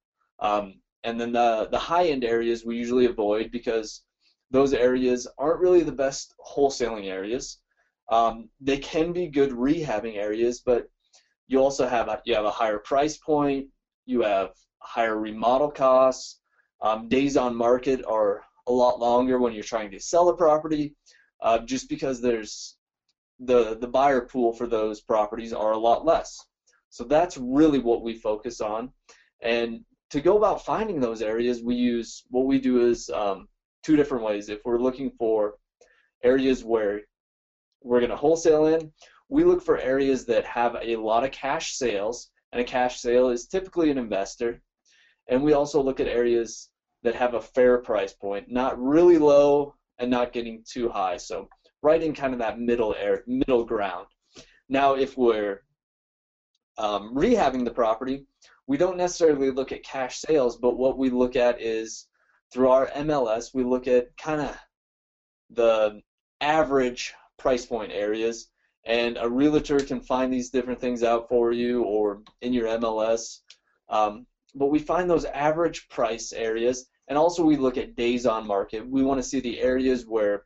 Um, 0.40 0.75
and 1.04 1.20
then 1.20 1.32
the, 1.32 1.68
the 1.70 1.78
high 1.78 2.08
end 2.08 2.25
areas 2.25 2.64
we 2.64 2.76
usually 2.76 3.06
avoid 3.06 3.50
because 3.50 4.02
those 4.50 4.72
areas 4.72 5.26
aren't 5.38 5.60
really 5.60 5.82
the 5.82 5.92
best 5.92 6.34
wholesaling 6.44 7.06
areas. 7.06 7.60
Um, 8.10 8.49
they 8.60 8.78
can 8.78 9.12
be 9.12 9.28
good 9.28 9.50
rehabbing 9.50 10.16
areas, 10.16 10.60
but 10.60 10.88
you 11.46 11.58
also 11.58 11.87
have 11.87 12.08
a, 12.08 12.20
you 12.25 12.34
have 12.34 12.44
a 12.44 12.50
higher 12.50 12.78
price 12.78 13.16
point, 13.16 13.66
you 14.06 14.22
have 14.22 14.50
higher 14.80 15.18
remodel 15.18 15.70
costs, 15.70 16.40
um, 16.82 17.08
days 17.08 17.37
on 17.37 17.54
market 17.54 18.04
are 18.06 18.42
a 18.66 18.72
lot 18.72 18.99
longer 18.99 19.38
when 19.38 19.52
you're 19.52 19.62
trying 19.62 19.90
to 19.90 20.00
sell 20.00 20.28
a 20.28 20.37
property, 20.37 20.94
uh, 21.42 21.58
just 21.58 21.88
because 21.88 22.20
there's 22.20 22.76
the 23.40 23.76
the 23.80 23.88
buyer 23.88 24.23
pool 24.23 24.52
for 24.52 24.66
those 24.66 25.00
properties 25.00 25.52
are 25.52 25.73
a 25.73 25.78
lot 25.78 26.04
less. 26.04 26.38
So 26.90 27.04
that's 27.04 27.37
really 27.38 27.78
what 27.78 28.02
we 28.02 28.14
focus 28.14 28.61
on, 28.61 28.92
and 29.42 29.85
to 30.11 30.20
go 30.20 30.37
about 30.37 30.64
finding 30.64 31.00
those 31.00 31.23
areas, 31.23 31.62
we 31.62 31.76
use 31.76 32.25
what 32.30 32.47
we 32.47 32.59
do 32.59 32.88
is 32.88 33.09
um, 33.11 33.49
two 33.85 33.97
different 33.97 34.25
ways. 34.25 34.49
If 34.49 34.61
we're 34.64 34.80
looking 34.80 35.11
for 35.18 35.54
areas 36.23 36.64
where 36.64 37.02
we're 37.82 38.00
going 38.00 38.11
to 38.11 38.16
wholesale 38.16 38.66
in, 38.66 38.92
we 39.28 39.44
look 39.44 39.62
for 39.62 39.78
areas 39.78 40.26
that 40.26 40.44
have 40.44 40.76
a 40.82 40.97
lot 40.97 41.25
of 41.25 41.30
cash 41.30 41.76
sales, 41.76 42.30
and 42.52 42.61
a 42.61 42.64
cash 42.64 43.00
sale 43.00 43.28
is 43.30 43.47
typically 43.47 43.90
an 43.90 43.99
investor. 43.99 44.61
And 45.28 45.42
we 45.42 45.52
also 45.52 45.80
look 45.80 46.00
at 46.00 46.09
areas 46.09 46.70
that 47.04 47.14
have 47.14 47.35
a 47.35 47.40
fair 47.40 47.78
price 47.78 48.12
point, 48.12 48.50
not 48.50 48.82
really 48.82 49.16
low 49.16 49.75
and 49.99 50.11
not 50.11 50.32
getting 50.32 50.64
too 50.68 50.88
high. 50.88 51.16
So 51.16 51.49
right 51.82 52.02
in 52.02 52.14
kind 52.14 52.32
of 52.32 52.40
that 52.40 52.60
middle 52.60 52.94
air, 52.94 53.25
middle 53.26 53.64
ground. 53.64 54.06
Now, 54.68 54.94
if 54.94 55.16
we're 55.16 55.62
um, 56.78 57.14
rehabbing 57.14 57.64
the 57.64 57.70
property, 57.70 58.26
we 58.66 58.76
don't 58.76 58.96
necessarily 58.96 59.50
look 59.50 59.72
at 59.72 59.82
cash 59.82 60.18
sales, 60.18 60.56
but 60.56 60.78
what 60.78 60.96
we 60.96 61.10
look 61.10 61.37
at 61.37 61.60
is 61.60 62.06
through 62.52 62.68
our 62.68 62.87
MLS, 62.88 63.54
we 63.54 63.64
look 63.64 63.87
at 63.87 64.16
kind 64.16 64.40
of 64.40 64.56
the 65.50 66.00
average 66.40 67.14
price 67.37 67.66
point 67.66 67.92
areas, 67.92 68.50
and 68.84 69.18
a 69.20 69.28
realtor 69.28 69.80
can 69.80 70.00
find 70.00 70.32
these 70.32 70.50
different 70.50 70.80
things 70.80 71.02
out 71.02 71.28
for 71.28 71.52
you 71.52 71.82
or 71.82 72.22
in 72.40 72.52
your 72.52 72.66
MLS. 72.78 73.40
Um, 73.88 74.26
but 74.54 74.66
we 74.66 74.78
find 74.78 75.08
those 75.08 75.25
average 75.25 75.88
price 75.88 76.32
areas, 76.32 76.88
and 77.08 77.18
also 77.18 77.42
we 77.44 77.56
look 77.56 77.76
at 77.76 77.96
days 77.96 78.26
on 78.26 78.46
market. 78.46 78.88
We 78.88 79.02
want 79.02 79.18
to 79.18 79.28
see 79.28 79.40
the 79.40 79.60
areas 79.60 80.06
where 80.06 80.44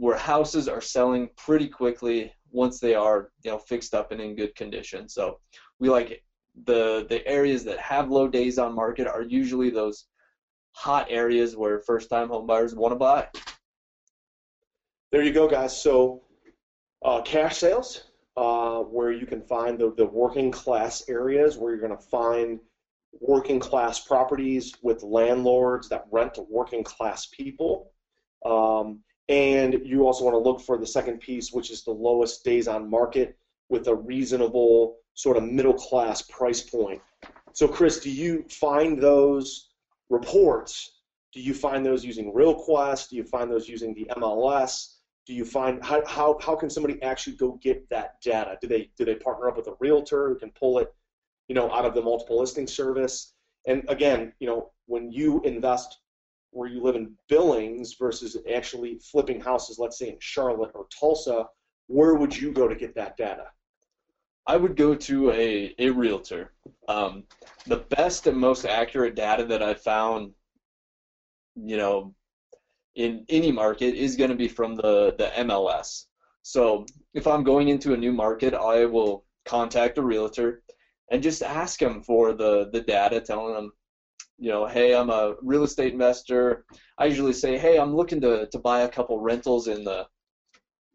where 0.00 0.16
houses 0.16 0.66
are 0.66 0.80
selling 0.80 1.28
pretty 1.36 1.68
quickly 1.68 2.32
once 2.50 2.80
they 2.80 2.94
are 2.94 3.30
you 3.44 3.50
know 3.50 3.58
fixed 3.58 3.94
up 3.94 4.12
and 4.12 4.20
in 4.20 4.34
good 4.34 4.54
condition. 4.54 5.06
So 5.10 5.38
we 5.78 5.90
like 5.90 6.22
the 6.64 7.04
the 7.10 7.26
areas 7.28 7.64
that 7.64 7.78
have 7.78 8.10
low 8.10 8.26
days 8.26 8.58
on 8.58 8.74
market 8.74 9.06
are 9.06 9.22
usually 9.22 9.68
those 9.68 10.06
hot 10.72 11.06
areas 11.10 11.54
where 11.54 11.80
first 11.80 12.08
time 12.08 12.28
home 12.28 12.46
buyers 12.46 12.74
want 12.74 12.92
to 12.92 12.96
buy. 12.96 13.28
There 15.12 15.22
you 15.22 15.34
go, 15.34 15.46
guys. 15.46 15.78
So 15.78 16.22
uh, 17.04 17.20
cash 17.20 17.58
sales, 17.58 18.04
uh, 18.38 18.78
where 18.78 19.12
you 19.12 19.26
can 19.26 19.42
find 19.42 19.78
the, 19.78 19.92
the 19.98 20.06
working 20.06 20.50
class 20.50 21.04
areas 21.10 21.58
where 21.58 21.72
you're 21.72 21.86
going 21.86 21.98
to 22.00 22.08
find 22.08 22.58
working 23.20 23.60
class 23.60 24.00
properties 24.00 24.72
with 24.82 25.02
landlords 25.02 25.90
that 25.90 26.06
rent 26.10 26.32
to 26.34 26.46
working 26.48 26.84
class 26.84 27.26
people. 27.26 27.92
Um, 28.46 29.00
and 29.30 29.80
you 29.84 30.04
also 30.06 30.24
want 30.24 30.34
to 30.34 30.38
look 30.38 30.60
for 30.60 30.76
the 30.76 30.86
second 30.86 31.20
piece, 31.20 31.52
which 31.52 31.70
is 31.70 31.84
the 31.84 31.92
lowest 31.92 32.44
days 32.44 32.66
on 32.66 32.90
market 32.90 33.38
with 33.68 33.86
a 33.86 33.94
reasonable 33.94 34.96
sort 35.14 35.36
of 35.36 35.44
middle 35.44 35.72
class 35.72 36.20
price 36.20 36.60
point. 36.60 37.00
So, 37.52 37.68
Chris, 37.68 38.00
do 38.00 38.10
you 38.10 38.44
find 38.50 39.00
those 39.00 39.70
reports? 40.08 40.98
Do 41.32 41.40
you 41.40 41.54
find 41.54 41.86
those 41.86 42.04
using 42.04 42.32
RealQuest? 42.32 43.10
Do 43.10 43.16
you 43.16 43.22
find 43.22 43.48
those 43.48 43.68
using 43.68 43.94
the 43.94 44.10
MLS? 44.16 44.96
Do 45.26 45.32
you 45.32 45.44
find 45.44 45.80
how, 45.84 46.04
how, 46.06 46.36
how 46.40 46.56
can 46.56 46.68
somebody 46.68 47.00
actually 47.00 47.36
go 47.36 47.52
get 47.62 47.88
that 47.90 48.20
data? 48.20 48.58
Do 48.60 48.66
they 48.66 48.90
do 48.96 49.04
they 49.04 49.14
partner 49.14 49.48
up 49.48 49.56
with 49.56 49.68
a 49.68 49.74
realtor 49.78 50.28
who 50.28 50.34
can 50.34 50.50
pull 50.50 50.80
it, 50.80 50.92
you 51.46 51.54
know, 51.54 51.70
out 51.70 51.84
of 51.84 51.94
the 51.94 52.02
multiple 52.02 52.40
listing 52.40 52.66
service? 52.66 53.34
And 53.68 53.84
again, 53.88 54.32
you 54.40 54.48
know, 54.48 54.72
when 54.86 55.12
you 55.12 55.40
invest 55.42 55.98
where 56.50 56.68
you 56.68 56.82
live 56.82 56.96
in 56.96 57.14
Billings 57.28 57.94
versus 57.94 58.36
actually 58.52 58.98
flipping 58.98 59.40
houses, 59.40 59.78
let's 59.78 59.98
say 59.98 60.08
in 60.08 60.16
Charlotte 60.20 60.72
or 60.74 60.86
Tulsa, 60.98 61.46
where 61.86 62.14
would 62.14 62.36
you 62.36 62.52
go 62.52 62.68
to 62.68 62.74
get 62.74 62.94
that 62.94 63.16
data? 63.16 63.46
I 64.46 64.56
would 64.56 64.76
go 64.76 64.94
to 64.94 65.30
a, 65.32 65.74
a 65.78 65.90
realtor. 65.90 66.52
Um, 66.88 67.24
the 67.66 67.76
best 67.76 68.26
and 68.26 68.36
most 68.36 68.64
accurate 68.64 69.14
data 69.14 69.44
that 69.44 69.62
I've 69.62 69.80
found, 69.80 70.32
you 71.54 71.76
know, 71.76 72.14
in 72.96 73.24
any 73.28 73.52
market 73.52 73.94
is 73.94 74.16
going 74.16 74.30
to 74.30 74.36
be 74.36 74.48
from 74.48 74.74
the, 74.74 75.14
the 75.18 75.30
MLS. 75.44 76.06
So 76.42 76.86
if 77.14 77.26
I'm 77.26 77.44
going 77.44 77.68
into 77.68 77.92
a 77.92 77.96
new 77.96 78.12
market, 78.12 78.54
I 78.54 78.86
will 78.86 79.24
contact 79.44 79.98
a 79.98 80.02
realtor 80.02 80.62
and 81.10 81.22
just 81.22 81.42
ask 81.42 81.78
them 81.78 82.02
for 82.02 82.32
the, 82.32 82.70
the 82.72 82.80
data, 82.80 83.20
telling 83.20 83.54
them, 83.54 83.72
you 84.40 84.50
know, 84.50 84.66
hey, 84.66 84.94
I'm 84.94 85.10
a 85.10 85.34
real 85.42 85.64
estate 85.64 85.92
investor. 85.92 86.64
I 86.98 87.04
usually 87.04 87.34
say, 87.34 87.58
hey, 87.58 87.78
I'm 87.78 87.94
looking 87.94 88.22
to, 88.22 88.46
to 88.46 88.58
buy 88.58 88.80
a 88.80 88.88
couple 88.88 89.20
rentals 89.20 89.68
in 89.68 89.84
the 89.84 90.06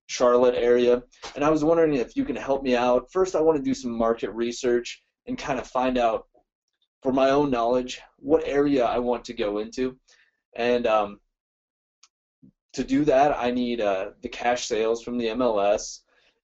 Charlotte 0.07 0.55
area, 0.55 1.03
and 1.35 1.43
I 1.43 1.49
was 1.49 1.63
wondering 1.63 1.93
if 1.93 2.15
you 2.15 2.25
can 2.25 2.35
help 2.35 2.63
me 2.63 2.75
out. 2.75 3.11
First, 3.11 3.35
I 3.35 3.41
want 3.41 3.57
to 3.57 3.63
do 3.63 3.75
some 3.75 3.91
market 3.91 4.31
research 4.31 5.03
and 5.27 5.37
kind 5.37 5.59
of 5.59 5.67
find 5.67 5.97
out, 5.97 6.25
for 7.03 7.11
my 7.13 7.29
own 7.29 7.51
knowledge, 7.51 8.01
what 8.17 8.47
area 8.47 8.83
I 8.83 8.97
want 8.97 9.25
to 9.25 9.33
go 9.33 9.59
into. 9.59 9.95
And 10.55 10.87
um, 10.87 11.19
to 12.73 12.83
do 12.83 13.05
that, 13.05 13.37
I 13.37 13.51
need 13.51 13.79
uh, 13.79 14.11
the 14.21 14.29
cash 14.29 14.65
sales 14.65 15.03
from 15.03 15.19
the 15.19 15.27
MLS 15.27 15.99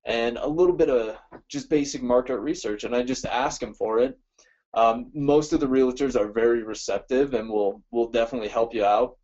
and 0.06 0.38
a 0.38 0.48
little 0.48 0.76
bit 0.76 0.90
of 0.90 1.18
just 1.48 1.70
basic 1.70 2.02
market 2.02 2.38
research, 2.40 2.84
and 2.84 2.96
I 2.96 3.04
just 3.04 3.26
ask 3.26 3.60
them 3.60 3.74
for 3.74 4.00
it. 4.00 4.18
Um, 4.74 5.12
most 5.14 5.54
of 5.54 5.60
the 5.60 5.68
realtors 5.68 6.16
are 6.16 6.32
very 6.32 6.64
receptive 6.64 7.34
and 7.34 7.50
will 7.50 7.84
will 7.92 8.10
definitely 8.10 8.48
help 8.48 8.74
you 8.74 8.86
out. 8.86 9.18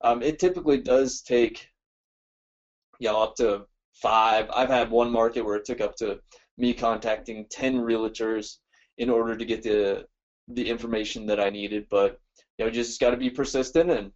Um, 0.00 0.22
it 0.22 0.38
typically 0.38 0.78
does 0.78 1.22
take 1.22 1.68
you 2.98 3.08
know 3.08 3.22
up 3.22 3.36
to 3.36 3.66
five. 3.94 4.50
I've 4.50 4.68
had 4.68 4.90
one 4.90 5.10
market 5.10 5.44
where 5.44 5.56
it 5.56 5.64
took 5.64 5.80
up 5.80 5.96
to 5.96 6.20
me 6.56 6.74
contacting 6.74 7.46
ten 7.50 7.76
realtors 7.76 8.56
in 8.98 9.08
order 9.10 9.36
to 9.36 9.44
get 9.44 9.62
the 9.62 10.06
the 10.48 10.68
information 10.68 11.26
that 11.26 11.40
I 11.40 11.50
needed. 11.50 11.86
But 11.90 12.18
you 12.58 12.64
know, 12.64 12.70
just 12.70 13.00
got 13.00 13.10
to 13.10 13.16
be 13.16 13.30
persistent, 13.30 13.90
and 13.90 14.12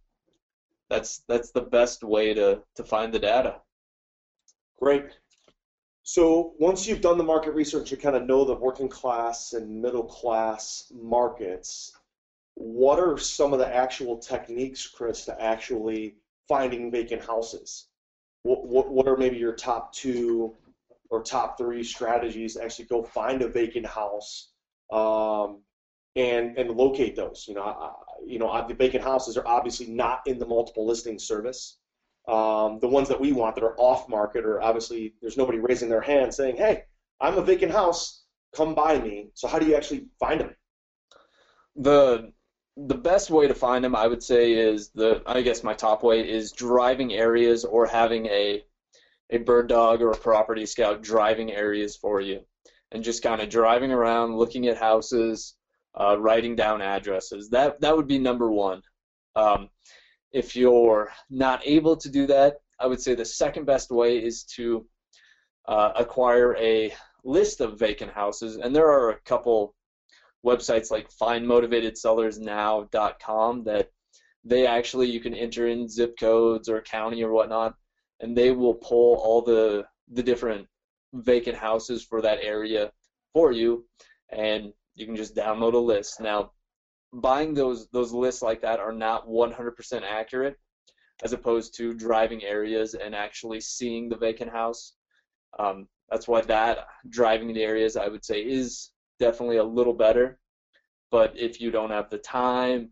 that's 0.89 1.23
that's 1.29 1.51
the 1.51 1.61
best 1.61 2.03
way 2.03 2.33
to 2.33 2.61
to 2.75 2.83
find 2.83 3.13
the 3.13 3.19
data. 3.19 3.61
Great. 4.81 5.05
So 6.03 6.53
once 6.59 6.85
you've 6.85 7.01
done 7.01 7.17
the 7.17 7.23
market 7.23 7.53
research, 7.53 7.89
you 7.89 7.97
kind 7.97 8.17
of 8.17 8.25
know 8.25 8.43
the 8.43 8.55
working 8.55 8.89
class 8.89 9.53
and 9.53 9.81
middle 9.81 10.03
class 10.03 10.91
markets. 10.93 11.93
What 12.55 12.99
are 12.99 13.17
some 13.17 13.53
of 13.53 13.59
the 13.59 13.73
actual 13.73 14.17
techniques, 14.17 14.85
Chris, 14.85 15.25
to 15.25 15.41
actually 15.41 16.17
finding 16.49 16.91
vacant 16.91 17.23
houses? 17.23 17.87
What, 18.43 18.67
what, 18.67 18.89
what 18.91 19.07
are 19.07 19.15
maybe 19.15 19.37
your 19.37 19.53
top 19.53 19.93
two 19.93 20.53
or 21.09 21.23
top 21.23 21.57
three 21.57 21.83
strategies 21.83 22.55
to 22.55 22.63
actually 22.63 22.85
go 22.85 23.01
find 23.01 23.41
a 23.41 23.47
vacant 23.47 23.85
house 23.85 24.49
um, 24.91 25.61
and 26.17 26.57
and 26.57 26.71
locate 26.71 27.15
those? 27.15 27.45
You 27.47 27.55
know, 27.55 27.63
I, 27.63 27.91
you 28.27 28.39
know, 28.39 28.65
the 28.67 28.73
vacant 28.73 29.05
houses 29.05 29.37
are 29.37 29.47
obviously 29.47 29.87
not 29.87 30.21
in 30.25 30.37
the 30.37 30.45
multiple 30.45 30.85
listing 30.85 31.17
service. 31.17 31.77
Um, 32.27 32.79
the 32.79 32.87
ones 32.87 33.09
that 33.09 33.19
we 33.19 33.33
want 33.33 33.55
that 33.55 33.63
are 33.63 33.75
off 33.77 34.07
market 34.07 34.45
are 34.45 34.61
obviously 34.61 35.13
there's 35.21 35.37
nobody 35.37 35.59
raising 35.59 35.89
their 35.89 36.01
hand 36.01 36.33
saying, 36.33 36.55
"Hey, 36.55 36.85
I'm 37.19 37.37
a 37.37 37.41
vacant 37.41 37.71
house, 37.71 38.23
come 38.55 38.75
buy 38.75 38.99
me." 38.99 39.31
So 39.33 39.47
how 39.47 39.59
do 39.59 39.65
you 39.65 39.75
actually 39.75 40.07
find 40.19 40.39
them? 40.39 40.55
The 41.75 42.31
the 42.77 42.95
best 42.95 43.29
way 43.29 43.47
to 43.47 43.53
find 43.53 43.83
them, 43.83 43.95
I 43.95 44.07
would 44.07 44.23
say, 44.23 44.53
is 44.53 44.89
the 44.89 45.21
I 45.25 45.41
guess 45.41 45.63
my 45.63 45.73
top 45.73 46.01
way 46.01 46.27
is 46.27 46.51
driving 46.53 47.13
areas 47.13 47.65
or 47.65 47.85
having 47.85 48.25
a 48.27 48.63
a 49.29 49.37
bird 49.39 49.67
dog 49.67 50.01
or 50.01 50.11
a 50.11 50.17
property 50.17 50.65
scout 50.65 51.01
driving 51.01 51.51
areas 51.51 51.97
for 51.97 52.21
you, 52.21 52.41
and 52.91 53.03
just 53.03 53.23
kind 53.23 53.41
of 53.41 53.49
driving 53.49 53.91
around, 53.91 54.37
looking 54.37 54.67
at 54.67 54.77
houses, 54.77 55.55
uh, 55.99 56.17
writing 56.19 56.55
down 56.55 56.81
addresses. 56.81 57.49
That 57.49 57.81
that 57.81 57.97
would 57.97 58.07
be 58.07 58.19
number 58.19 58.49
one. 58.49 58.81
Um, 59.35 59.69
if 60.33 60.55
you're 60.55 61.11
not 61.29 61.61
able 61.65 61.95
to 61.97 62.09
do 62.09 62.25
that, 62.27 62.59
I 62.79 62.87
would 62.87 62.99
say 62.99 63.15
the 63.15 63.23
second 63.23 63.65
best 63.65 63.91
way 63.91 64.17
is 64.17 64.43
to 64.55 64.85
uh, 65.67 65.93
acquire 65.95 66.57
a 66.57 66.93
list 67.23 67.61
of 67.61 67.79
vacant 67.79 68.11
houses, 68.11 68.57
and 68.57 68.75
there 68.75 68.91
are 68.91 69.11
a 69.11 69.19
couple 69.21 69.73
websites 70.45 70.91
like 70.91 71.09
findmotivatedsellersnow.com 71.09 73.63
that 73.63 73.89
they 74.43 74.67
actually 74.67 75.09
you 75.09 75.21
can 75.21 75.33
enter 75.33 75.67
in 75.67 75.87
zip 75.87 76.17
codes 76.19 76.67
or 76.67 76.81
county 76.81 77.23
or 77.23 77.31
whatnot, 77.31 77.75
and 78.19 78.35
they 78.35 78.51
will 78.51 78.73
pull 78.73 79.15
all 79.17 79.41
the 79.41 79.85
the 80.11 80.23
different 80.23 80.67
vacant 81.13 81.55
houses 81.55 82.03
for 82.03 82.21
that 82.21 82.39
area 82.41 82.91
for 83.31 83.53
you, 83.53 83.85
and 84.29 84.73
you 84.95 85.05
can 85.05 85.15
just 85.15 85.35
download 85.35 85.73
a 85.73 85.77
list. 85.77 86.19
Now, 86.19 86.51
buying 87.13 87.53
those 87.53 87.87
those 87.89 88.13
lists 88.13 88.41
like 88.41 88.61
that 88.61 88.79
are 88.79 88.93
not 88.93 89.27
100% 89.27 90.03
accurate. 90.03 90.57
as 91.23 91.33
opposed 91.33 91.75
to 91.77 91.93
driving 91.93 92.43
areas 92.43 92.95
and 92.95 93.15
actually 93.15 93.61
seeing 93.61 94.09
the 94.09 94.17
vacant 94.17 94.51
house. 94.51 94.93
Um, 95.59 95.87
that's 96.09 96.27
why 96.27 96.41
that 96.41 96.87
driving 97.09 97.53
the 97.53 97.63
areas 97.63 97.95
I 97.97 98.07
would 98.09 98.25
say 98.25 98.41
is 98.41 98.91
definitely 99.19 99.57
a 99.57 99.63
little 99.63 99.93
better. 99.93 100.39
But 101.11 101.37
if 101.37 101.61
you 101.61 101.71
don't 101.71 101.91
have 101.91 102.09
the 102.09 102.17
time, 102.19 102.91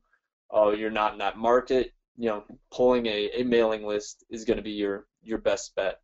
or 0.50 0.76
you're 0.76 0.92
not 0.92 1.14
in 1.14 1.20
that 1.20 1.38
market, 1.38 1.94
you 2.18 2.30
know, 2.30 2.44
pulling 2.72 3.06
a, 3.08 3.30
a 3.42 3.44
mailing 3.44 3.86
list 3.86 4.26
is 4.30 4.46
going 4.46 4.58
to 4.58 4.64
be 4.64 4.72
your 4.72 5.08
your 5.24 5.40
best 5.40 5.76
bet. 5.76 6.02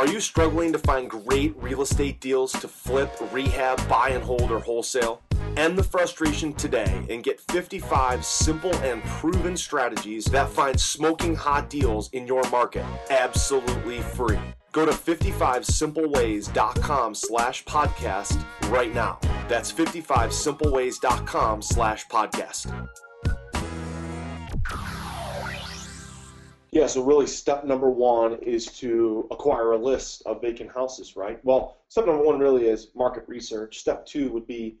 Are 0.00 0.08
you 0.08 0.18
struggling 0.18 0.72
to 0.72 0.78
find 0.78 1.08
great 1.10 1.54
real 1.58 1.82
estate 1.82 2.20
deals 2.20 2.52
to 2.52 2.68
flip, 2.68 3.12
rehab, 3.32 3.86
buy 3.86 4.08
and 4.08 4.24
hold, 4.24 4.50
or 4.50 4.58
wholesale? 4.58 5.20
End 5.58 5.76
the 5.76 5.84
frustration 5.84 6.54
today 6.54 7.04
and 7.10 7.22
get 7.22 7.38
55 7.38 8.24
simple 8.24 8.74
and 8.76 9.04
proven 9.04 9.58
strategies 9.58 10.24
that 10.24 10.48
find 10.48 10.80
smoking 10.80 11.34
hot 11.34 11.68
deals 11.68 12.08
in 12.14 12.26
your 12.26 12.48
market 12.48 12.86
absolutely 13.10 14.00
free. 14.00 14.38
Go 14.72 14.86
to 14.86 14.92
55simpleways.com 14.92 17.14
slash 17.14 17.62
podcast 17.64 18.42
right 18.70 18.94
now. 18.94 19.18
That's 19.48 19.70
55simpleways.com 19.70 21.60
slash 21.60 22.06
podcast. 22.06 22.88
Yeah, 26.72 26.86
so 26.86 27.02
really 27.02 27.26
step 27.26 27.64
number 27.64 27.90
one 27.90 28.34
is 28.42 28.66
to 28.78 29.26
acquire 29.30 29.72
a 29.72 29.78
list 29.78 30.22
of 30.24 30.40
vacant 30.40 30.70
houses, 30.72 31.16
right? 31.16 31.44
Well, 31.44 31.82
step 31.88 32.06
number 32.06 32.22
one 32.22 32.38
really 32.38 32.66
is 32.66 32.92
market 32.94 33.24
research. 33.26 33.78
Step 33.78 34.06
two 34.06 34.30
would 34.30 34.46
be 34.46 34.78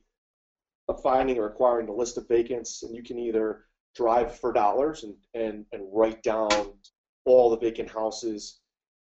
finding 1.02 1.38
or 1.38 1.46
acquiring 1.46 1.88
a 1.88 1.92
list 1.92 2.16
of 2.16 2.28
vacants, 2.28 2.82
and 2.82 2.94
you 2.94 3.02
can 3.02 3.18
either 3.18 3.64
drive 3.94 4.36
for 4.38 4.52
dollars 4.52 5.04
and, 5.04 5.14
and, 5.34 5.64
and 5.72 5.82
write 5.92 6.22
down 6.22 6.50
all 7.24 7.50
the 7.50 7.58
vacant 7.58 7.90
houses. 7.90 8.60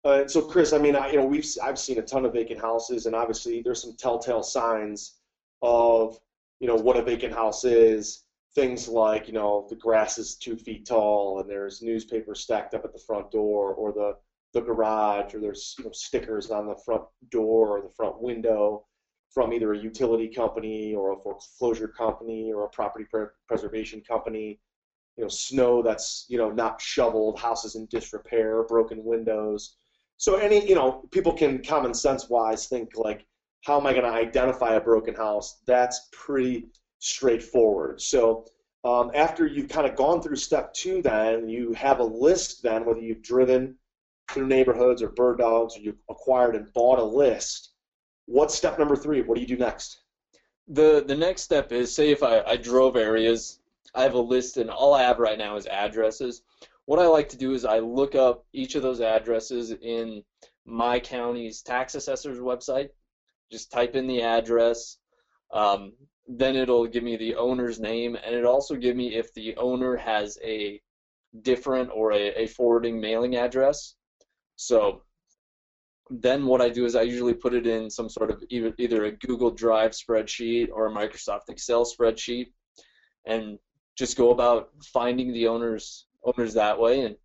Uh, 0.04 0.28
so, 0.28 0.42
Chris, 0.42 0.74
I 0.74 0.80
mean, 0.80 0.96
I, 0.96 1.12
you 1.12 1.18
know, 1.18 1.26
we've 1.26 1.46
I've 1.64 1.80
seen 1.80 2.00
a 2.00 2.02
ton 2.02 2.26
of 2.26 2.34
vacant 2.34 2.60
houses, 2.60 3.06
and 3.06 3.16
obviously 3.16 3.62
there's 3.62 3.82
some 3.82 3.96
telltale 3.98 4.44
signs 4.44 5.20
of 5.62 6.20
you 6.60 6.68
know 6.68 6.76
what 6.76 6.98
a 6.98 7.02
vacant 7.02 7.34
house 7.34 7.64
is 7.64 8.23
things 8.56 8.88
like 8.88 9.28
you 9.28 9.34
know 9.34 9.66
the 9.70 9.76
grass 9.76 10.18
is 10.18 10.36
two 10.36 10.56
feet 10.56 10.86
tall 10.86 11.40
and 11.40 11.50
there's 11.50 11.82
newspapers 11.82 12.42
stacked 12.42 12.74
up 12.74 12.86
at 12.86 12.94
the 12.94 13.00
front 13.00 13.32
door 13.32 13.74
or 13.74 13.92
the 13.92 14.16
the 14.54 14.62
garage 14.62 15.34
or 15.34 15.40
there's 15.40 15.76
you 15.80 15.86
know, 15.86 15.92
stickers 15.92 16.52
on 16.52 16.68
the 16.68 16.76
front 16.86 17.04
door 17.32 17.78
or 17.78 17.82
the 17.82 17.94
front 17.96 18.22
window 18.22 18.86
from 19.34 19.52
either 19.52 19.74
a 19.74 19.80
utility 19.80 20.28
company 20.28 20.94
or 20.94 21.14
a 21.14 21.18
foreclosure 21.18 21.88
company 21.88 22.54
or 22.54 22.66
a 22.66 22.70
property 22.70 23.06
preservation 23.48 24.02
company. 24.02 24.60
You 25.18 25.24
know 25.24 25.30
snow 25.30 25.82
that's 25.82 26.26
you 26.28 26.38
know 26.38 26.52
not 26.52 26.82
shoveled 26.82 27.40
houses 27.40 27.76
in 27.76 27.88
disrepair 27.88 28.64
broken 28.64 29.04
windows. 29.04 29.78
So 30.18 30.36
any 30.36 30.68
you 30.68 30.76
know 30.76 31.04
people 31.12 31.34
can 31.34 31.64
common 31.64 31.94
sense 31.94 32.30
wise 32.30 32.68
think 32.68 32.90
like 32.96 33.26
how 33.64 33.80
am 33.80 33.88
i 33.88 33.94
going 33.94 34.04
to 34.04 34.12
identify 34.12 34.74
a 34.76 34.82
broken 34.82 35.16
house? 35.16 35.62
That's 35.66 36.10
pretty 36.12 36.68
straightforward. 37.04 38.02
So 38.02 38.46
um, 38.84 39.12
after 39.14 39.46
you've 39.46 39.70
kind 39.70 39.88
of 39.88 39.96
gone 39.96 40.22
through 40.22 40.38
step 40.38 40.74
two, 40.74 41.02
then 41.02 41.50
you 41.50 41.74
have 41.74 42.00
a 42.00 42.04
list. 42.04 42.64
Then 42.64 42.86
whether 42.86 43.02
you've 43.02 43.22
driven 43.22 43.76
through 44.32 44.48
neighborhoods 44.48 45.02
or 45.02 45.10
bird 45.10 45.40
dogs, 45.40 45.76
or 45.78 45.82
you've 45.82 46.00
acquired 46.10 46.56
and 46.56 46.72
bought 46.74 47.00
a 47.00 47.04
list. 47.04 47.72
What's 48.26 48.56
step 48.56 48.80
number 48.80 48.96
three? 48.96 49.22
What 49.22 49.36
do 49.36 49.42
you 49.42 49.48
do 49.48 49.58
next? 49.58 50.00
The 50.68 51.04
the 51.06 51.16
next 51.16 51.42
step 51.42 51.74
is 51.74 51.94
say 51.94 52.12
if 52.12 52.24
I, 52.24 52.42
I 52.42 52.56
drove 52.56 52.96
areas, 52.96 53.60
I 53.94 54.04
have 54.04 54.14
a 54.14 54.20
list 54.20 54.58
and 54.58 54.70
all 54.70 54.94
I 54.94 55.04
have 55.04 55.20
right 55.20 55.38
now 55.38 55.58
is 55.58 55.68
addresses. 55.68 56.42
What 56.86 57.00
I 57.00 57.08
like 57.08 57.30
to 57.30 57.38
do 57.38 57.54
is 57.54 57.66
I 57.66 57.80
look 57.80 58.16
up 58.16 58.46
each 58.54 58.76
of 58.76 58.82
those 58.82 59.02
addresses 59.02 59.72
in 59.72 60.24
my 60.66 61.00
county's 61.00 61.62
tax 61.62 61.96
assessor's 61.96 62.40
website. 62.40 62.90
Just 63.52 63.72
type 63.72 63.96
in 63.96 64.08
the 64.08 64.22
address. 64.22 64.98
Um, 65.52 65.94
then 66.28 66.56
it'll 66.56 66.88
give 66.88 67.04
me 67.04 67.18
the 67.18 67.36
owner's 67.36 67.80
name 67.80 68.16
and 68.16 68.34
it 68.34 68.46
also 68.46 68.76
give 68.76 68.96
me 68.96 69.16
if 69.16 69.34
the 69.34 69.56
owner 69.58 69.96
has 69.98 70.38
a 70.44 70.82
different 71.42 71.90
or 71.94 72.14
a, 72.14 72.44
a 72.44 72.48
forwarding 72.48 73.00
mailing 73.00 73.36
address. 73.36 73.96
So 74.56 75.02
then 76.10 76.46
what 76.46 76.62
I 76.62 76.70
do 76.70 76.86
is 76.86 76.96
I 76.96 77.02
usually 77.02 77.34
put 77.34 77.54
it 77.54 77.66
in 77.66 77.90
some 77.90 78.10
sort 78.10 78.30
of 78.30 78.44
either, 78.50 79.06
a 79.06 79.12
Google 79.12 79.52
Drive 79.52 79.92
spreadsheet 79.92 80.70
or 80.72 80.88
a 80.88 80.92
Microsoft 80.92 81.50
Excel 81.50 81.86
spreadsheet 81.86 82.48
and 83.26 83.58
just 83.98 84.18
go 84.18 84.32
about 84.32 84.70
finding 84.84 85.34
the 85.34 85.48
owners 85.48 86.06
owners 86.24 86.54
that 86.54 86.80
way 86.80 87.02
and, 87.02 87.16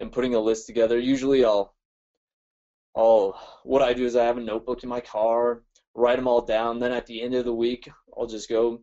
and 0.00 0.12
putting 0.12 0.34
a 0.34 0.40
list 0.40 0.66
together. 0.66 0.98
Usually 0.98 1.44
I'll 1.44 1.74
I'll 2.96 3.38
what 3.64 3.82
I 3.82 3.92
do 3.92 4.04
is 4.04 4.16
I 4.16 4.24
have 4.24 4.38
a 4.38 4.42
notebook 4.42 4.82
in 4.82 4.88
my 4.88 5.00
car 5.00 5.62
write 5.94 6.16
them 6.16 6.28
all 6.28 6.40
down. 6.40 6.78
Then 6.78 6.92
at 6.92 7.06
the 7.06 7.22
end 7.22 7.34
of 7.34 7.44
the 7.44 7.54
week, 7.54 7.90
I'll 8.16 8.26
just 8.26 8.48
go 8.48 8.80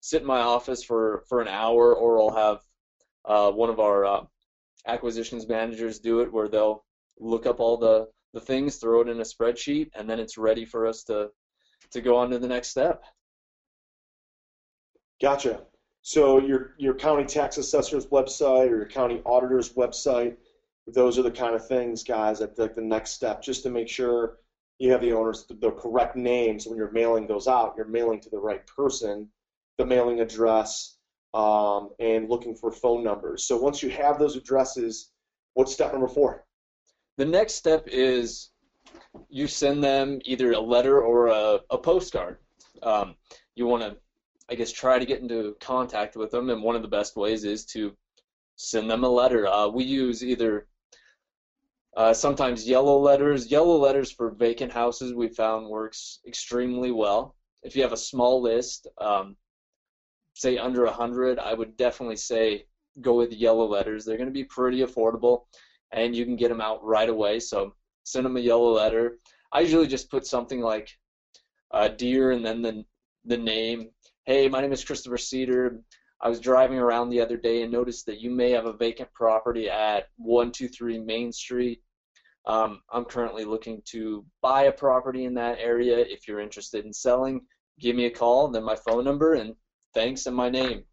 sit 0.00 0.22
in 0.22 0.26
my 0.26 0.40
office 0.40 0.82
for, 0.82 1.24
for 1.28 1.40
an 1.40 1.48
hour, 1.48 1.94
or 1.94 2.20
I'll 2.20 2.36
have 2.36 2.60
uh, 3.24 3.52
one 3.52 3.70
of 3.70 3.80
our 3.80 4.04
uh, 4.04 4.24
acquisitions 4.86 5.48
managers 5.48 5.98
do 5.98 6.20
it, 6.20 6.32
where 6.32 6.48
they'll 6.48 6.84
look 7.18 7.46
up 7.46 7.60
all 7.60 7.76
the, 7.76 8.08
the 8.32 8.40
things, 8.40 8.76
throw 8.76 9.00
it 9.00 9.08
in 9.08 9.20
a 9.20 9.24
spreadsheet, 9.24 9.90
and 9.94 10.08
then 10.08 10.20
it's 10.20 10.38
ready 10.38 10.64
for 10.64 10.86
us 10.86 11.04
to 11.04 11.30
to 11.90 12.00
go 12.02 12.16
on 12.16 12.30
to 12.30 12.38
the 12.38 12.48
next 12.48 12.68
step. 12.68 13.02
Gotcha. 15.22 15.62
So 16.02 16.38
your 16.38 16.74
your 16.78 16.94
county 16.94 17.24
tax 17.24 17.58
assessor's 17.58 18.06
website 18.06 18.70
or 18.70 18.76
your 18.76 18.88
county 18.88 19.20
auditor's 19.24 19.72
website, 19.74 20.36
those 20.86 21.18
are 21.18 21.22
the 21.22 21.30
kind 21.30 21.54
of 21.54 21.66
things, 21.66 22.04
guys, 22.04 22.38
that 22.38 22.56
the 22.56 22.70
next 22.76 23.12
step, 23.12 23.42
just 23.42 23.62
to 23.64 23.70
make 23.70 23.88
sure 23.88 24.38
you 24.78 24.92
have 24.92 25.00
the 25.00 25.12
owners 25.12 25.44
the 25.60 25.72
correct 25.72 26.16
names 26.16 26.66
when 26.66 26.76
you're 26.78 26.92
mailing 26.92 27.26
those 27.26 27.48
out. 27.48 27.74
You're 27.76 27.86
mailing 27.86 28.20
to 28.20 28.30
the 28.30 28.38
right 28.38 28.64
person, 28.66 29.28
the 29.76 29.86
mailing 29.86 30.20
address, 30.20 30.98
um, 31.34 31.90
and 31.98 32.28
looking 32.28 32.54
for 32.54 32.70
phone 32.70 33.02
numbers. 33.02 33.44
So 33.44 33.56
once 33.56 33.82
you 33.82 33.90
have 33.90 34.18
those 34.18 34.36
addresses, 34.36 35.10
what's 35.54 35.72
step 35.72 35.92
number 35.92 36.08
four? 36.08 36.44
The 37.16 37.24
next 37.24 37.54
step 37.54 37.88
is 37.88 38.50
you 39.28 39.48
send 39.48 39.82
them 39.82 40.20
either 40.24 40.52
a 40.52 40.60
letter 40.60 41.00
or 41.00 41.26
a, 41.26 41.60
a 41.70 41.78
postcard. 41.78 42.38
Um, 42.82 43.16
you 43.56 43.66
want 43.66 43.82
to, 43.82 43.96
I 44.48 44.54
guess, 44.54 44.70
try 44.70 44.98
to 44.98 45.06
get 45.06 45.20
into 45.20 45.56
contact 45.60 46.16
with 46.16 46.30
them, 46.30 46.50
and 46.50 46.62
one 46.62 46.76
of 46.76 46.82
the 46.82 46.88
best 46.88 47.16
ways 47.16 47.44
is 47.44 47.64
to 47.66 47.96
send 48.54 48.88
them 48.88 49.02
a 49.02 49.08
letter. 49.08 49.48
Uh, 49.48 49.68
we 49.68 49.84
use 49.84 50.22
either 50.22 50.68
uh, 51.98 52.14
sometimes 52.14 52.68
yellow 52.68 52.96
letters. 52.96 53.50
Yellow 53.50 53.76
letters 53.76 54.12
for 54.12 54.30
vacant 54.30 54.72
houses 54.72 55.12
we 55.12 55.26
found 55.26 55.66
works 55.66 56.20
extremely 56.28 56.92
well. 56.92 57.34
If 57.64 57.74
you 57.74 57.82
have 57.82 57.92
a 57.92 57.96
small 57.96 58.40
list, 58.40 58.86
um, 58.98 59.34
say 60.34 60.58
under 60.58 60.84
100, 60.84 61.40
I 61.40 61.54
would 61.54 61.76
definitely 61.76 62.14
say 62.14 62.66
go 63.00 63.14
with 63.14 63.32
yellow 63.32 63.66
letters. 63.66 64.04
They're 64.04 64.16
going 64.16 64.28
to 64.28 64.32
be 64.32 64.44
pretty 64.44 64.82
affordable, 64.82 65.46
and 65.90 66.14
you 66.14 66.24
can 66.24 66.36
get 66.36 66.50
them 66.50 66.60
out 66.60 66.84
right 66.84 67.08
away. 67.08 67.40
So 67.40 67.74
send 68.04 68.24
them 68.24 68.36
a 68.36 68.40
yellow 68.40 68.70
letter. 68.70 69.18
I 69.50 69.60
usually 69.60 69.88
just 69.88 70.08
put 70.08 70.24
something 70.24 70.60
like 70.60 70.88
uh, 71.72 71.88
dear 71.88 72.30
and 72.30 72.46
then 72.46 72.62
the, 72.62 72.84
the 73.24 73.38
name. 73.38 73.90
Hey, 74.24 74.48
my 74.48 74.60
name 74.60 74.72
is 74.72 74.84
Christopher 74.84 75.18
Seder. 75.18 75.80
I 76.20 76.28
was 76.28 76.38
driving 76.38 76.78
around 76.78 77.10
the 77.10 77.20
other 77.20 77.36
day 77.36 77.62
and 77.62 77.72
noticed 77.72 78.06
that 78.06 78.20
you 78.20 78.30
may 78.30 78.52
have 78.52 78.66
a 78.66 78.72
vacant 78.72 79.12
property 79.12 79.68
at 79.68 80.10
123 80.16 81.00
Main 81.00 81.32
Street. 81.32 81.82
Um, 82.46 82.80
I'm 82.92 83.04
currently 83.04 83.44
looking 83.44 83.82
to 83.90 84.24
buy 84.40 84.64
a 84.64 84.72
property 84.72 85.24
in 85.24 85.34
that 85.34 85.58
area. 85.60 85.98
If 85.98 86.26
you're 86.26 86.40
interested 86.40 86.84
in 86.84 86.92
selling, 86.92 87.42
give 87.78 87.94
me 87.94 88.06
a 88.06 88.10
call, 88.10 88.48
then 88.48 88.64
my 88.64 88.76
phone 88.76 89.04
number, 89.04 89.34
and 89.34 89.54
thanks 89.94 90.26
and 90.26 90.34
my 90.34 90.48
name. 90.48 90.84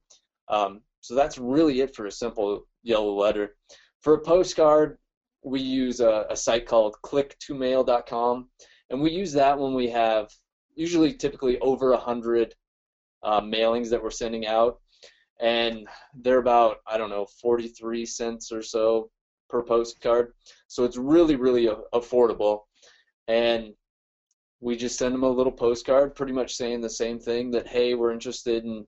Um, 0.49 0.81
so 1.01 1.15
that's 1.15 1.38
really 1.38 1.81
it 1.81 1.95
for 1.95 2.08
a 2.08 2.12
simple 2.12 2.67
yellow 2.84 3.13
letter. 3.13 3.55
For 4.01 4.15
a 4.15 4.21
postcard, 4.21 4.97
we 5.43 5.62
use 5.62 5.99
a, 5.99 6.25
a 6.29 6.36
site 6.36 6.65
called 6.65 6.95
click2mail.com, 7.03 8.49
and 8.89 9.01
we 9.01 9.12
use 9.12 9.34
that 9.34 9.58
when 9.58 9.73
we 9.73 9.89
have 9.89 10.29
usually 10.75 11.13
typically 11.13 11.58
over 11.60 11.93
a 11.93 11.97
hundred 11.97 12.53
uh, 13.23 13.41
mailings 13.41 13.89
that 13.89 14.03
we're 14.03 14.12
sending 14.12 14.45
out, 14.45 14.79
and 15.39 15.88
they're 16.15 16.39
about 16.39 16.77
I 16.88 16.97
don't 16.97 17.10
know 17.10 17.27
43 17.41 18.05
cents 18.05 18.51
or 18.51 18.62
so 18.62 19.10
per 19.49 19.63
postcard. 19.63 20.34
So 20.67 20.84
it's 20.84 20.97
really, 20.97 21.36
really 21.36 21.69
affordable. 21.93 22.62
And 23.27 23.73
we 24.62 24.75
just 24.75 24.97
send 24.97 25.13
them 25.13 25.23
a 25.23 25.29
little 25.29 25.51
postcard, 25.51 26.15
pretty 26.15 26.34
much 26.34 26.55
saying 26.55 26.81
the 26.81 26.89
same 26.89 27.19
thing 27.19 27.51
that, 27.51 27.67
hey, 27.67 27.93
we're 27.93 28.12
interested 28.12 28.63
in, 28.63 28.86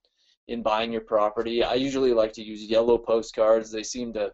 in 0.47 0.61
buying 0.61 0.91
your 0.91 1.01
property. 1.01 1.63
I 1.63 1.75
usually 1.75 2.13
like 2.13 2.33
to 2.33 2.43
use 2.43 2.63
yellow 2.63 2.97
postcards. 2.97 3.71
They 3.71 3.83
seem 3.83 4.13
to, 4.13 4.31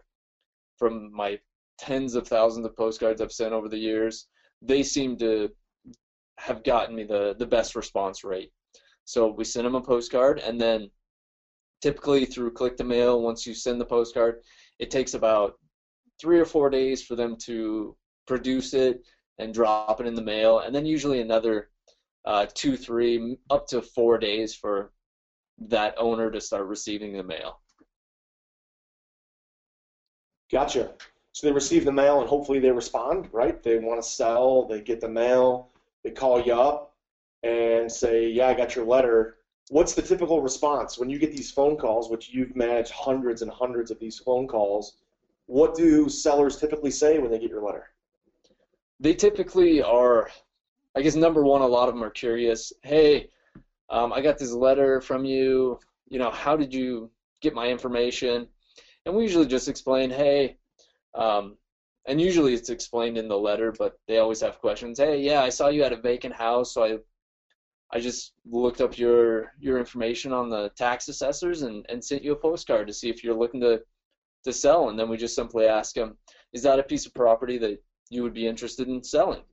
from 0.78 1.12
my 1.14 1.40
tens 1.78 2.16
of 2.16 2.28
thousands 2.28 2.66
of 2.66 2.76
postcards 2.76 3.22
I've 3.22 3.32
sent 3.32 3.54
over 3.54 3.68
the 3.68 3.78
years, 3.78 4.28
they 4.62 4.84
seem 4.84 5.18
to 5.18 5.50
have 6.38 6.64
gotten 6.64 6.96
me 6.96 7.04
the, 7.04 7.36
the 7.38 7.46
best 7.46 7.76
response 7.76 8.24
rate. 8.24 8.52
So 9.06 9.28
we 9.28 9.44
send 9.44 9.66
them 9.66 9.76
a 9.76 9.82
postcard, 9.82 10.40
and 10.40 10.60
then 10.60 10.90
typically 11.82 12.26
through 12.26 12.52
click 12.52 12.78
to 12.78 12.84
mail. 12.84 13.22
Once 13.22 13.46
you 13.46 13.54
send 13.54 13.82
the 13.82 13.86
postcard, 13.86 14.42
it 14.80 14.90
takes 14.90 15.14
about 15.14 15.56
three 16.20 16.40
or 16.40 16.46
four 16.46 16.70
days 16.70 17.02
for 17.04 17.16
them 17.16 17.36
to 17.38 17.96
produce 18.26 18.74
it 18.74 19.04
and 19.40 19.54
drop 19.54 20.00
it 20.00 20.08
in 20.08 20.14
the 20.14 20.22
mail, 20.22 20.60
and 20.60 20.74
then 20.74 20.86
usually 20.86 21.22
another 21.22 21.70
uh, 22.26 22.46
two, 22.54 22.78
three, 22.78 23.38
up 23.50 23.68
to 23.68 23.82
four 23.82 24.18
days 24.18 24.56
for 24.56 24.92
that 25.60 25.96
owner 25.98 26.32
to 26.32 26.42
start 26.42 26.66
receiving 26.68 27.14
the 27.14 27.24
mail. 27.24 27.60
Gotcha. 30.52 30.94
So 31.32 31.48
they 31.48 31.54
receive 31.54 31.84
the 31.84 31.92
mail 31.92 32.20
and 32.20 32.30
hopefully 32.30 32.60
they 32.60 32.72
respond, 32.72 33.28
right? 33.32 33.62
They 33.62 33.80
want 33.80 34.02
to 34.02 34.08
sell, 34.08 34.68
they 34.68 34.82
get 34.82 35.02
the 35.02 35.10
mail, 35.10 35.70
they 36.04 36.12
call 36.12 36.40
you 36.40 36.54
up 36.54 36.94
and 37.42 37.92
say, 37.92 38.30
Yeah, 38.30 38.48
I 38.48 38.54
got 38.54 38.76
your 38.76 38.86
letter. 38.86 39.38
What's 39.70 39.96
the 39.96 40.02
typical 40.02 40.42
response 40.42 40.98
when 40.98 41.10
you 41.10 41.18
get 41.18 41.32
these 41.32 41.50
phone 41.50 41.78
calls, 41.78 42.10
which 42.10 42.30
you've 42.30 42.56
managed 42.56 42.92
hundreds 42.92 43.42
and 43.42 43.50
hundreds 43.50 43.90
of 43.90 44.00
these 44.00 44.20
phone 44.20 44.48
calls? 44.48 44.98
What 45.46 45.76
do 45.76 46.10
sellers 46.10 46.58
typically 46.58 46.92
say 46.92 47.20
when 47.20 47.32
they 47.32 47.40
get 47.40 47.50
your 47.50 47.64
letter? 47.64 47.90
They 49.00 49.14
typically 49.14 49.82
are, 49.82 50.30
I 50.96 51.02
guess, 51.02 51.16
number 51.16 51.44
one, 51.44 51.62
a 51.62 51.68
lot 51.68 51.90
of 51.90 51.96
them 51.96 52.04
are 52.04 52.10
curious. 52.10 52.72
Hey, 52.84 53.30
um, 53.90 54.14
I 54.14 54.22
got 54.22 54.38
this 54.38 54.52
letter 54.52 55.02
from 55.02 55.26
you. 55.26 55.80
You 56.08 56.20
know, 56.20 56.32
how 56.32 56.56
did 56.56 56.74
you 56.74 57.12
get 57.42 57.54
my 57.54 57.68
information? 57.70 58.48
And 59.06 59.16
we 59.16 59.24
usually 59.24 59.48
just 59.48 59.68
explain, 59.68 60.10
hey, 60.10 60.58
um, 61.16 61.58
and 62.08 62.20
usually 62.20 62.54
it's 62.54 62.70
explained 62.70 63.18
in 63.18 63.28
the 63.28 63.38
letter, 63.38 63.72
but 63.72 63.98
they 64.08 64.20
always 64.20 64.42
have 64.42 64.60
questions. 64.60 65.00
Hey, 65.00 65.22
yeah, 65.22 65.42
I 65.42 65.50
saw 65.50 65.70
you 65.70 65.84
had 65.84 65.94
a 65.94 66.02
vacant 66.02 66.34
house, 66.34 66.74
so 66.74 66.84
I 66.84 66.98
I 67.94 68.00
just 68.00 68.34
looked 68.46 68.82
up 68.82 68.98
your 68.98 69.54
your 69.60 69.78
information 69.78 70.34
on 70.34 70.50
the 70.50 70.72
tax 70.76 71.08
assessors 71.10 71.62
and, 71.62 71.86
and 71.90 72.04
sent 72.04 72.24
you 72.24 72.32
a 72.32 72.36
postcard 72.36 72.88
to 72.88 72.94
see 72.94 73.10
if 73.10 73.24
you're 73.24 73.38
looking 73.38 73.62
to 73.62 73.82
to 74.44 74.54
sell. 74.54 74.90
And 74.90 75.00
then 75.00 75.10
we 75.10 75.18
just 75.18 75.36
simply 75.36 75.66
ask 75.66 75.96
them, 75.96 76.18
is 76.54 76.64
that 76.64 76.80
a 76.80 76.84
piece 76.84 77.06
of 77.06 77.14
property 77.14 77.58
that 77.60 77.82
you 78.10 78.24
would 78.24 78.34
be 78.34 78.48
interested 78.48 78.88
in 78.88 79.04
selling? 79.04 79.44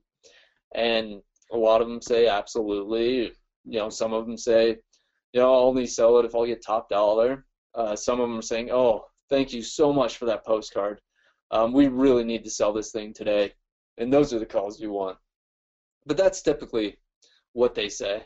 And 0.75 1.23
a 1.53 1.57
lot 1.57 1.81
of 1.81 1.89
them 1.89 2.03
say 2.03 2.27
absolutely. 2.27 3.33
You 3.65 3.79
know, 3.79 3.89
some 3.89 4.13
of 4.13 4.27
them 4.27 4.37
say, 4.37 4.77
you 5.33 5.41
know, 5.41 5.53
I'll 5.53 5.69
only 5.69 5.87
sell 5.87 6.19
it 6.19 6.25
if 6.25 6.35
I'll 6.35 6.47
get 6.47 6.63
top 6.65 6.89
dollar. 6.89 7.45
Uh, 7.75 7.95
some 7.95 8.21
of 8.21 8.29
them 8.29 8.39
are 8.39 8.43
saying, 8.43 8.71
oh, 8.71 9.05
thank 9.29 9.53
you 9.53 9.63
so 9.63 9.93
much 9.93 10.17
for 10.17 10.27
that 10.27 10.45
postcard. 10.45 11.01
Um, 11.53 11.73
we 11.73 11.89
really 11.89 12.25
need 12.25 12.45
to 12.45 12.51
sell 12.51 12.73
this 12.73 12.93
thing 12.93 13.13
today. 13.13 13.53
And 13.99 14.13
those 14.13 14.33
are 14.33 14.39
the 14.39 14.47
calls 14.47 14.81
you 14.81 14.93
want. 14.93 15.19
But 16.07 16.17
that's 16.17 16.43
typically 16.43 16.99
what 17.53 17.75
they 17.75 17.89
say. 17.89 18.25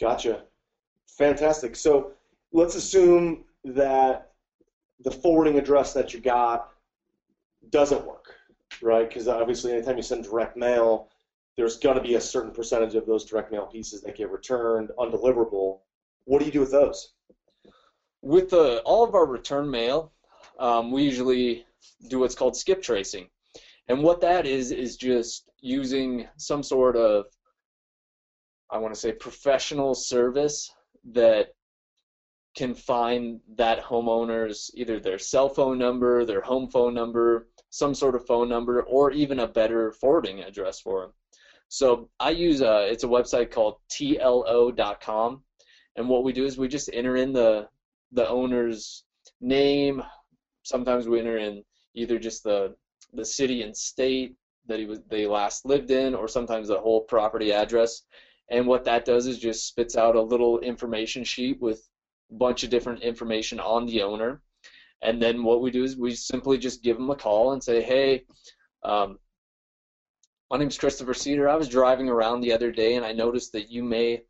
Gotcha. 0.00 0.42
Fantastic. 1.18 1.76
So 1.76 2.12
let's 2.52 2.74
assume 2.74 3.44
that 3.64 4.25
the 5.00 5.10
forwarding 5.10 5.58
address 5.58 5.92
that 5.92 6.14
you 6.14 6.20
got 6.20 6.68
doesn't 7.70 8.06
work, 8.06 8.34
right? 8.82 9.08
Because 9.08 9.28
obviously, 9.28 9.72
anytime 9.72 9.96
you 9.96 10.02
send 10.02 10.24
direct 10.24 10.56
mail, 10.56 11.08
there's 11.56 11.78
going 11.78 11.96
to 11.96 12.02
be 12.02 12.14
a 12.14 12.20
certain 12.20 12.50
percentage 12.50 12.94
of 12.94 13.06
those 13.06 13.24
direct 13.24 13.50
mail 13.50 13.66
pieces 13.66 14.02
that 14.02 14.16
get 14.16 14.30
returned 14.30 14.90
undeliverable. 14.98 15.78
What 16.24 16.40
do 16.40 16.46
you 16.46 16.52
do 16.52 16.60
with 16.60 16.70
those? 16.70 17.12
With 18.22 18.50
the, 18.50 18.80
all 18.84 19.04
of 19.04 19.14
our 19.14 19.26
return 19.26 19.70
mail, 19.70 20.12
um, 20.58 20.90
we 20.90 21.02
usually 21.02 21.64
do 22.08 22.18
what's 22.18 22.34
called 22.34 22.56
skip 22.56 22.82
tracing. 22.82 23.28
And 23.88 24.02
what 24.02 24.20
that 24.22 24.46
is, 24.46 24.72
is 24.72 24.96
just 24.96 25.48
using 25.60 26.26
some 26.36 26.62
sort 26.62 26.96
of, 26.96 27.26
I 28.70 28.78
want 28.78 28.92
to 28.92 29.00
say, 29.00 29.12
professional 29.12 29.94
service 29.94 30.70
that 31.12 31.54
can 32.56 32.74
find 32.74 33.40
that 33.56 33.82
homeowner's 33.82 34.70
either 34.74 34.98
their 34.98 35.18
cell 35.18 35.48
phone 35.48 35.78
number, 35.78 36.24
their 36.24 36.40
home 36.40 36.68
phone 36.68 36.94
number, 36.94 37.48
some 37.70 37.94
sort 37.94 38.14
of 38.14 38.26
phone 38.26 38.48
number, 38.48 38.82
or 38.84 39.10
even 39.12 39.40
a 39.40 39.46
better 39.46 39.92
forwarding 39.92 40.40
address 40.40 40.80
for 40.80 41.02
them. 41.02 41.12
So 41.68 42.08
I 42.18 42.30
use 42.30 42.62
a, 42.62 42.90
it's 42.90 43.04
a 43.04 43.08
website 43.08 43.50
called 43.50 43.76
TLO.com, 43.90 45.42
and 45.96 46.08
what 46.08 46.24
we 46.24 46.32
do 46.32 46.44
is 46.44 46.56
we 46.56 46.68
just 46.68 46.90
enter 46.92 47.16
in 47.16 47.32
the 47.32 47.68
the 48.12 48.28
owner's 48.28 49.04
name, 49.40 50.02
sometimes 50.62 51.08
we 51.08 51.18
enter 51.18 51.38
in 51.38 51.62
either 51.94 52.18
just 52.18 52.42
the 52.44 52.74
the 53.12 53.24
city 53.24 53.62
and 53.62 53.76
state 53.76 54.36
that 54.66 54.78
he 54.78 54.86
was 54.86 55.00
they 55.08 55.26
last 55.26 55.66
lived 55.66 55.90
in, 55.90 56.14
or 56.14 56.28
sometimes 56.28 56.68
the 56.68 56.78
whole 56.78 57.02
property 57.02 57.52
address. 57.52 58.02
And 58.48 58.66
what 58.66 58.84
that 58.84 59.04
does 59.04 59.26
is 59.26 59.38
just 59.38 59.66
spits 59.66 59.96
out 59.96 60.14
a 60.14 60.22
little 60.22 60.60
information 60.60 61.24
sheet 61.24 61.60
with 61.60 61.88
bunch 62.30 62.64
of 62.64 62.70
different 62.70 63.02
information 63.02 63.60
on 63.60 63.86
the 63.86 64.02
owner. 64.02 64.42
And 65.02 65.20
then 65.20 65.42
what 65.42 65.60
we 65.60 65.70
do 65.70 65.84
is 65.84 65.96
we 65.96 66.14
simply 66.14 66.58
just 66.58 66.82
give 66.82 66.96
them 66.96 67.10
a 67.10 67.16
call 67.16 67.52
and 67.52 67.62
say, 67.62 67.82
hey, 67.82 68.24
um, 68.82 69.18
my 70.50 70.56
name's 70.56 70.78
Christopher 70.78 71.14
Seder. 71.14 71.48
I 71.48 71.56
was 71.56 71.68
driving 71.68 72.08
around 72.08 72.40
the 72.40 72.52
other 72.52 72.70
day 72.70 72.94
and 72.94 73.04
I 73.04 73.12
noticed 73.12 73.52
that 73.52 73.70
you 73.70 73.82
may 73.82 74.22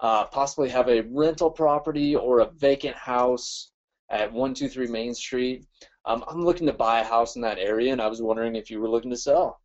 uh, 0.00 0.24
possibly 0.26 0.68
have 0.68 0.88
a 0.88 1.02
rental 1.02 1.50
property 1.50 2.14
or 2.14 2.40
a 2.40 2.50
vacant 2.50 2.96
house 2.96 3.70
at 4.10 4.32
123 4.32 4.86
Main 4.88 5.14
Street. 5.14 5.66
Um, 6.04 6.24
I'm 6.28 6.44
looking 6.44 6.66
to 6.66 6.72
buy 6.72 7.00
a 7.00 7.04
house 7.04 7.36
in 7.36 7.42
that 7.42 7.58
area, 7.58 7.92
and 7.92 8.00
I 8.00 8.06
was 8.06 8.22
wondering 8.22 8.54
if 8.54 8.70
you 8.70 8.80
were 8.80 8.88
looking 8.88 9.10
to 9.10 9.16
sell. 9.16 9.60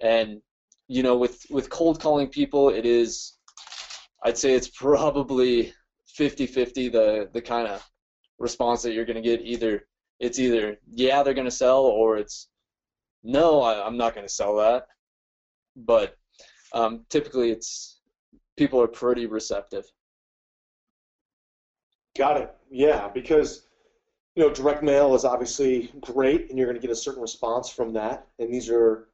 And 0.00 0.40
you 0.88 1.02
know, 1.02 1.16
with 1.16 1.44
with 1.50 1.68
cold 1.68 2.00
calling 2.00 2.28
people, 2.28 2.70
it 2.70 2.86
is, 2.86 3.36
I'd 4.22 4.38
say 4.38 4.54
it's 4.54 4.68
probably 4.68 5.72
50-50 6.18 6.92
the 6.92 7.28
the 7.32 7.42
kind 7.42 7.68
of 7.68 7.82
response 8.38 8.82
that 8.82 8.92
you're 8.92 9.04
going 9.04 9.22
to 9.22 9.28
get. 9.28 9.40
Either 9.42 9.86
it's 10.20 10.38
either 10.38 10.78
yeah 10.90 11.22
they're 11.22 11.34
going 11.34 11.46
to 11.46 11.50
sell, 11.50 11.84
or 11.84 12.16
it's 12.16 12.48
no 13.22 13.60
I, 13.62 13.86
am 13.86 13.96
not 13.96 14.14
going 14.14 14.26
to 14.26 14.32
sell 14.32 14.56
that. 14.56 14.86
But 15.76 16.16
um, 16.72 17.04
typically, 17.10 17.50
it's 17.50 18.00
people 18.56 18.80
are 18.80 18.88
pretty 18.88 19.26
receptive. 19.26 19.84
Got 22.16 22.40
it. 22.40 22.54
Yeah, 22.70 23.08
because 23.08 23.66
you 24.34 24.42
know, 24.42 24.52
direct 24.52 24.82
mail 24.82 25.14
is 25.14 25.24
obviously 25.24 25.90
great, 26.00 26.48
and 26.48 26.58
you're 26.58 26.66
going 26.66 26.80
to 26.80 26.86
get 26.86 26.92
a 26.92 26.96
certain 26.96 27.22
response 27.22 27.68
from 27.68 27.92
that. 27.94 28.26
And 28.38 28.52
these 28.52 28.70
are 28.70 29.08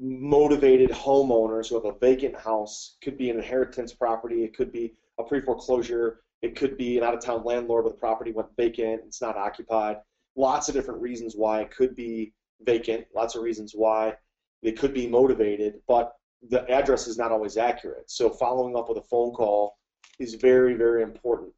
motivated 0.00 0.90
homeowners 0.90 1.68
who 1.68 1.76
have 1.76 1.84
a 1.84 1.98
vacant 1.98 2.36
house. 2.36 2.96
Could 3.02 3.16
be 3.16 3.30
an 3.30 3.36
inheritance 3.36 3.92
property. 3.92 4.44
It 4.44 4.56
could 4.56 4.72
be 4.72 4.94
a 5.18 5.24
pre-foreclosure. 5.24 6.20
It 6.42 6.56
could 6.56 6.76
be 6.76 6.98
an 6.98 7.04
out-of-town 7.04 7.44
landlord 7.44 7.84
where 7.84 7.92
the 7.92 7.98
property 7.98 8.32
went 8.32 8.48
vacant. 8.56 9.02
It's 9.06 9.22
not 9.22 9.36
occupied. 9.36 9.96
Lots 10.36 10.68
of 10.68 10.74
different 10.74 11.00
reasons 11.00 11.34
why 11.36 11.60
it 11.60 11.70
could 11.70 11.94
be 11.94 12.32
vacant. 12.62 13.06
Lots 13.14 13.34
of 13.34 13.42
reasons 13.42 13.72
why 13.74 14.14
they 14.62 14.72
could 14.72 14.94
be 14.94 15.06
motivated, 15.06 15.80
but 15.86 16.12
the 16.48 16.68
address 16.70 17.06
is 17.06 17.18
not 17.18 17.32
always 17.32 17.56
accurate. 17.56 18.10
So 18.10 18.30
following 18.30 18.76
up 18.76 18.88
with 18.88 18.98
a 18.98 19.02
phone 19.02 19.32
call 19.32 19.78
is 20.18 20.34
very, 20.34 20.74
very 20.74 21.02
important. 21.02 21.52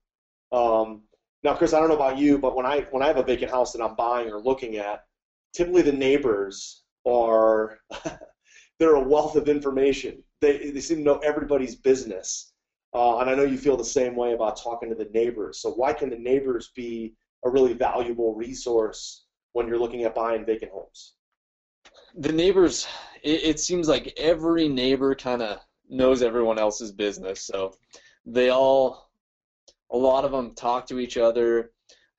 Um, 0.53 1.03
now, 1.43 1.55
Chris, 1.55 1.73
I 1.73 1.81
don't 1.81 1.89
know 1.89 1.97
about 1.97 2.19
you, 2.19 2.39
but 2.39 2.57
when 2.57 2.67
I 2.67 2.81
when 2.91 3.03
I 3.03 3.07
have 3.07 3.19
a 3.19 3.23
vacant 3.23 3.51
house 3.51 3.73
that 3.73 3.83
I'm 3.83 3.95
buying 3.95 4.31
or 4.31 4.41
looking 4.41 4.77
at, 4.77 5.05
typically 5.53 5.83
the 5.83 5.93
neighbors 5.93 6.83
are 7.07 7.79
they're 8.79 8.97
a 8.97 9.09
wealth 9.09 9.37
of 9.37 9.49
information. 9.49 10.23
They 10.41 10.71
they 10.71 10.81
seem 10.81 10.99
to 10.99 11.05
know 11.05 11.19
everybody's 11.19 11.77
business, 11.77 12.53
uh, 12.95 13.19
and 13.19 13.29
I 13.29 13.35
know 13.35 13.45
you 13.45 13.59
feel 13.59 13.77
the 13.77 13.85
same 13.85 14.17
way 14.17 14.33
about 14.33 14.57
talking 14.57 14.89
to 14.89 14.95
the 14.95 15.09
neighbors. 15.13 15.59
So 15.59 15.71
why 15.71 15.93
can 15.93 16.11
the 16.11 16.19
neighbors 16.19 16.71
be 16.75 17.15
a 17.45 17.51
really 17.51 17.75
valuable 17.75 18.35
resource 18.35 19.27
when 19.53 19.69
you're 19.69 19.79
looking 19.79 20.05
at 20.05 20.15
buying 20.15 20.47
vacant 20.47 20.73
homes? 20.73 21.15
The 22.15 22.33
neighbors, 22.33 22.87
it, 23.23 23.45
it 23.45 23.61
seems 23.61 23.89
like 23.89 24.15
every 24.17 24.69
neighbor 24.69 25.15
kind 25.15 25.43
of 25.43 25.61
knows 25.89 26.23
everyone 26.23 26.59
else's 26.59 26.93
business, 26.93 27.43
so 27.43 27.77
they 28.25 28.51
all 28.51 29.11
a 29.91 29.97
lot 29.97 30.25
of 30.25 30.33
them 30.33 30.55
talk 30.55 30.87
to 30.89 30.99
each 30.99 31.17
other. 31.17 31.71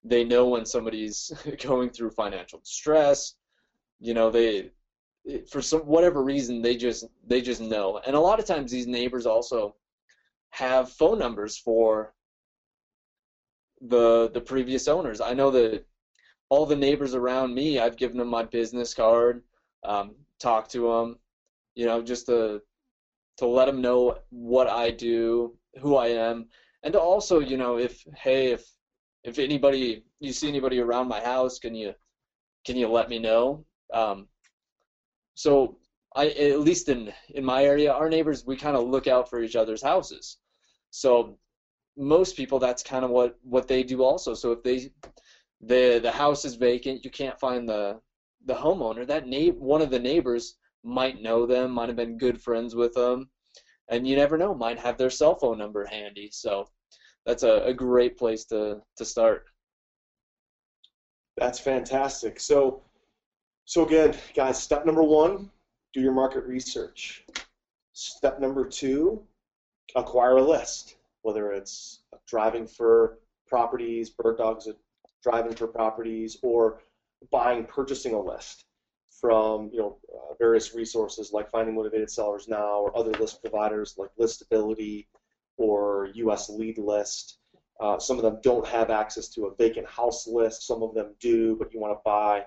They 0.04 0.24
know 0.24 0.48
when 0.48 0.66
somebody's 0.66 1.32
going 1.64 1.90
through 1.90 2.12
financial 2.12 2.60
distress. 2.60 3.36
You 4.00 4.14
know, 4.14 4.30
they 4.30 4.72
for 5.50 5.62
some 5.62 5.82
whatever 5.82 6.24
reason 6.24 6.62
they 6.62 6.78
just 6.78 7.06
they 7.26 7.42
just 7.42 7.62
know. 7.62 8.00
And 8.06 8.16
a 8.16 8.20
lot 8.20 8.40
of 8.40 8.46
times 8.46 8.72
these 8.72 8.88
neighbors 8.88 9.26
also 9.26 9.76
have 10.52 10.92
phone 10.92 11.20
numbers 11.20 11.58
for 11.58 12.14
the 13.82 14.30
the 14.34 14.42
previous 14.42 14.88
owners. 14.88 15.22
I 15.22 15.34
know 15.34 15.52
that 15.52 15.86
all 16.50 16.66
the 16.66 16.76
neighbors 16.76 17.14
around 17.14 17.54
me, 17.54 17.80
I've 17.80 17.98
given 17.98 18.18
them 18.18 18.30
my 18.30 18.44
business 18.44 18.94
card, 18.94 19.44
um, 19.84 20.16
talk 20.40 20.70
to 20.70 20.88
them, 20.88 21.20
you 21.76 21.86
know, 21.86 22.02
just 22.02 22.26
to 22.28 22.62
to 23.38 23.46
let 23.46 23.66
them 23.66 23.82
know 23.82 24.18
what 24.30 24.68
I 24.68 24.90
do, 24.92 25.56
who 25.80 25.96
I 25.96 26.08
am, 26.08 26.48
and 26.84 26.94
to 26.94 27.00
also, 27.00 27.40
you 27.40 27.58
know, 27.58 27.78
if 27.78 28.04
hey, 28.16 28.52
if 28.52 28.66
if 29.24 29.40
anybody 29.40 30.04
you 30.20 30.32
see 30.32 30.48
anybody 30.48 30.80
around 30.80 31.08
my 31.08 31.22
house, 31.22 31.60
can 31.60 31.76
you 31.76 31.94
can 32.66 32.76
you 32.76 32.88
let 32.88 33.10
me 33.10 33.20
know? 33.20 33.66
Um, 33.94 34.28
so 35.36 35.78
I 36.18 36.30
at 36.30 36.60
least 36.60 36.90
in 36.90 37.14
in 37.30 37.46
my 37.46 37.64
area, 37.64 37.92
our 37.94 38.10
neighbors 38.10 38.46
we 38.46 38.56
kind 38.58 38.76
of 38.76 38.88
look 38.88 39.08
out 39.08 39.30
for 39.30 39.42
each 39.42 39.56
other's 39.56 39.84
houses. 39.84 40.38
So 40.90 41.38
most 41.96 42.36
people 42.36 42.60
that's 42.60 42.84
kind 42.84 43.06
of 43.06 43.12
what 43.12 43.38
what 43.44 43.68
they 43.68 43.84
do 43.84 44.04
also. 44.04 44.34
So 44.34 44.52
if 44.52 44.64
they 44.64 44.92
the 45.62 46.00
the 46.02 46.12
house 46.12 46.44
is 46.46 46.56
vacant, 46.56 47.06
you 47.06 47.12
can't 47.12 47.40
find 47.40 47.70
the 47.70 48.00
the 48.46 48.54
homeowner. 48.56 49.06
That 49.06 49.28
na- 49.28 49.60
one 49.74 49.82
of 49.82 49.92
the 49.92 50.00
neighbors 50.00 50.56
might 50.84 51.22
know 51.22 51.46
them, 51.46 51.72
might 51.72 51.90
have 51.90 51.98
been 51.98 52.18
good 52.18 52.42
friends 52.42 52.76
with 52.76 52.94
them, 52.94 53.30
and 53.90 54.08
you 54.08 54.16
never 54.16 54.38
know, 54.38 54.54
might 54.56 54.80
have 54.80 54.98
their 54.98 55.10
cell 55.10 55.36
phone 55.36 55.58
number 55.58 55.86
handy. 55.86 56.30
So 56.32 56.68
that's 57.26 57.44
a, 57.44 57.64
a 57.66 57.74
great 57.74 58.18
place 58.18 58.46
to 58.46 58.82
to 58.98 59.06
start. 59.06 59.46
That's 61.38 61.60
fantastic. 61.60 62.40
So, 62.40 62.82
so 63.66 63.86
again, 63.86 64.16
guys, 64.34 64.62
step 64.62 64.86
number 64.88 65.04
one, 65.04 65.52
do 65.98 66.04
your 66.04 66.14
market 66.14 66.46
research. 66.46 67.26
Step 67.94 68.40
number 68.40 68.64
two, 68.64 69.24
acquire 69.96 70.38
a 70.38 70.44
list, 70.44 70.96
whether 71.24 71.52
it's 71.52 72.04
driving 72.28 72.68
for 72.68 73.18
properties, 73.48 74.12
bird 74.12 74.38
dogs 74.38 74.68
driving 75.24 75.56
for 75.56 75.66
properties, 75.66 76.38
or 76.44 76.82
buying, 77.32 77.66
purchasing 77.66 78.14
a 78.14 78.22
list 78.22 78.66
from 79.20 79.72
you 79.74 79.80
know 79.80 79.98
uh, 80.14 80.36
various 80.38 80.76
resources 80.76 81.34
like 81.34 81.50
Finding 81.50 81.74
Motivated 81.74 82.12
Sellers 82.12 82.48
Now 82.48 82.82
or 82.82 82.96
other 82.96 83.14
list 83.14 83.42
providers 83.42 83.96
like 83.98 84.12
Listability 84.20 85.08
or 85.58 86.12
US 86.14 86.48
Lead 86.48 86.78
List. 86.78 87.40
Uh, 87.80 87.98
some 87.98 88.18
of 88.18 88.24
them 88.24 88.38
don't 88.44 88.68
have 88.68 88.92
access 88.92 89.30
to 89.30 89.46
a 89.48 89.56
vacant 89.56 89.88
house 89.88 90.28
list. 90.28 90.68
Some 90.68 90.84
of 90.84 90.94
them 90.94 91.16
do, 91.20 91.56
but 91.56 91.74
you 91.74 91.80
want 91.80 91.98
to 91.98 92.02
buy 92.06 92.46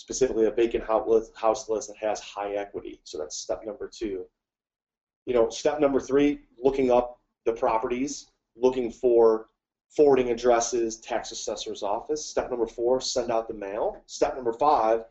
specifically 0.00 0.46
a 0.46 0.50
vacant 0.50 0.82
house 0.82 1.68
list 1.68 1.88
that 1.88 1.96
has 1.98 2.20
high 2.20 2.54
equity. 2.54 2.98
So 3.04 3.18
that's 3.18 3.36
step 3.36 3.66
number 3.66 3.86
two. 3.86 4.24
You 5.26 5.34
know, 5.34 5.50
step 5.50 5.78
number 5.78 6.00
three, 6.00 6.40
looking 6.58 6.90
up 6.90 7.20
the 7.44 7.52
properties, 7.52 8.30
looking 8.56 8.90
for 8.90 9.48
forwarding 9.94 10.30
addresses, 10.30 10.96
tax 11.00 11.32
assessor's 11.32 11.82
office. 11.82 12.24
Step 12.24 12.48
number 12.48 12.66
four, 12.66 13.02
send 13.02 13.30
out 13.30 13.46
the 13.46 13.52
mail. 13.52 14.02
Step 14.06 14.36
number 14.36 14.54
five, 14.54 15.04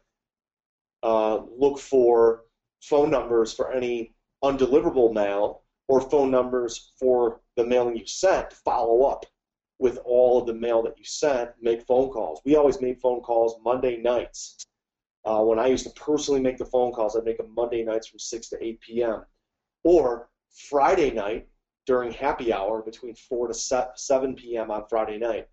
uh, 1.03 1.41
look 1.55 1.77
for 1.77 2.45
phone 2.81 3.11
numbers 3.11 3.53
for 3.53 3.71
any 3.71 4.15
undeliverable 4.43 5.13
mail 5.13 5.61
or 5.87 6.01
phone 6.01 6.31
numbers 6.31 6.93
for 6.99 7.41
the 7.57 7.63
mailing 7.63 7.95
you 7.95 8.07
sent. 8.07 8.51
Follow 8.53 9.03
up 9.03 9.23
with 9.77 9.99
all 10.03 10.39
of 10.39 10.47
the 10.47 10.53
mail 10.53 10.81
that 10.81 10.97
you 10.97 11.05
sent, 11.05 11.51
make 11.61 11.85
phone 11.85 12.09
calls. 12.09 12.41
We 12.43 12.55
always 12.55 12.81
made 12.81 12.99
phone 12.99 13.21
calls 13.21 13.59
Monday 13.63 13.97
nights. 13.97 14.65
Uh, 15.25 15.43
when 15.43 15.59
I 15.59 15.67
used 15.67 15.85
to 15.85 16.01
personally 16.01 16.41
make 16.41 16.57
the 16.57 16.65
phone 16.65 16.91
calls, 16.91 17.15
I'd 17.15 17.25
make 17.25 17.37
them 17.37 17.53
Monday 17.53 17.83
nights 17.83 18.07
from 18.07 18.19
6 18.19 18.49
to 18.49 18.63
8 18.63 18.79
p.m. 18.79 19.23
Or 19.83 20.29
Friday 20.69 21.11
night 21.11 21.47
during 21.85 22.11
happy 22.11 22.53
hour 22.53 22.81
between 22.81 23.15
4 23.15 23.47
to 23.47 23.91
7 23.95 24.35
p.m. 24.35 24.71
on 24.71 24.85
Friday 24.89 25.17
night. 25.17 25.47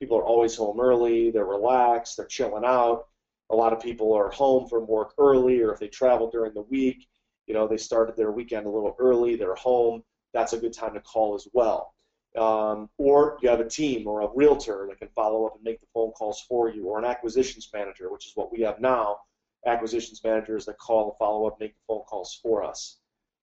People 0.00 0.18
are 0.18 0.24
always 0.24 0.56
home 0.56 0.80
early, 0.80 1.30
they're 1.30 1.44
relaxed, 1.44 2.16
they're 2.16 2.26
chilling 2.26 2.64
out. 2.64 3.06
A 3.50 3.54
lot 3.54 3.72
of 3.72 3.80
people 3.80 4.12
are 4.14 4.30
home 4.30 4.66
from 4.68 4.86
work 4.86 5.12
early, 5.18 5.60
or 5.60 5.72
if 5.72 5.78
they 5.78 5.88
travel 5.88 6.30
during 6.30 6.54
the 6.54 6.62
week, 6.62 7.06
you 7.46 7.54
know, 7.54 7.68
they 7.68 7.76
started 7.76 8.16
their 8.16 8.32
weekend 8.32 8.66
a 8.66 8.70
little 8.70 8.96
early, 8.98 9.36
they're 9.36 9.54
home. 9.54 10.02
That's 10.32 10.54
a 10.54 10.58
good 10.58 10.72
time 10.72 10.94
to 10.94 11.00
call 11.00 11.34
as 11.34 11.46
well. 11.52 11.94
Um, 12.38 12.88
or 12.96 13.38
you 13.42 13.50
have 13.50 13.60
a 13.60 13.68
team 13.68 14.06
or 14.06 14.22
a 14.22 14.28
realtor 14.34 14.86
that 14.88 14.98
can 14.98 15.08
follow 15.14 15.44
up 15.44 15.54
and 15.54 15.62
make 15.62 15.80
the 15.80 15.86
phone 15.92 16.12
calls 16.12 16.44
for 16.48 16.70
you, 16.70 16.86
or 16.86 16.98
an 16.98 17.04
acquisitions 17.04 17.68
manager, 17.74 18.10
which 18.10 18.26
is 18.26 18.32
what 18.34 18.50
we 18.50 18.60
have 18.62 18.80
now. 18.80 19.18
Acquisitions 19.66 20.22
managers 20.24 20.64
that 20.66 20.78
call 20.78 21.14
follow 21.18 21.46
up, 21.46 21.60
make 21.60 21.74
the 21.74 21.82
phone 21.86 22.02
calls 22.08 22.38
for 22.42 22.64
us. 22.64 22.98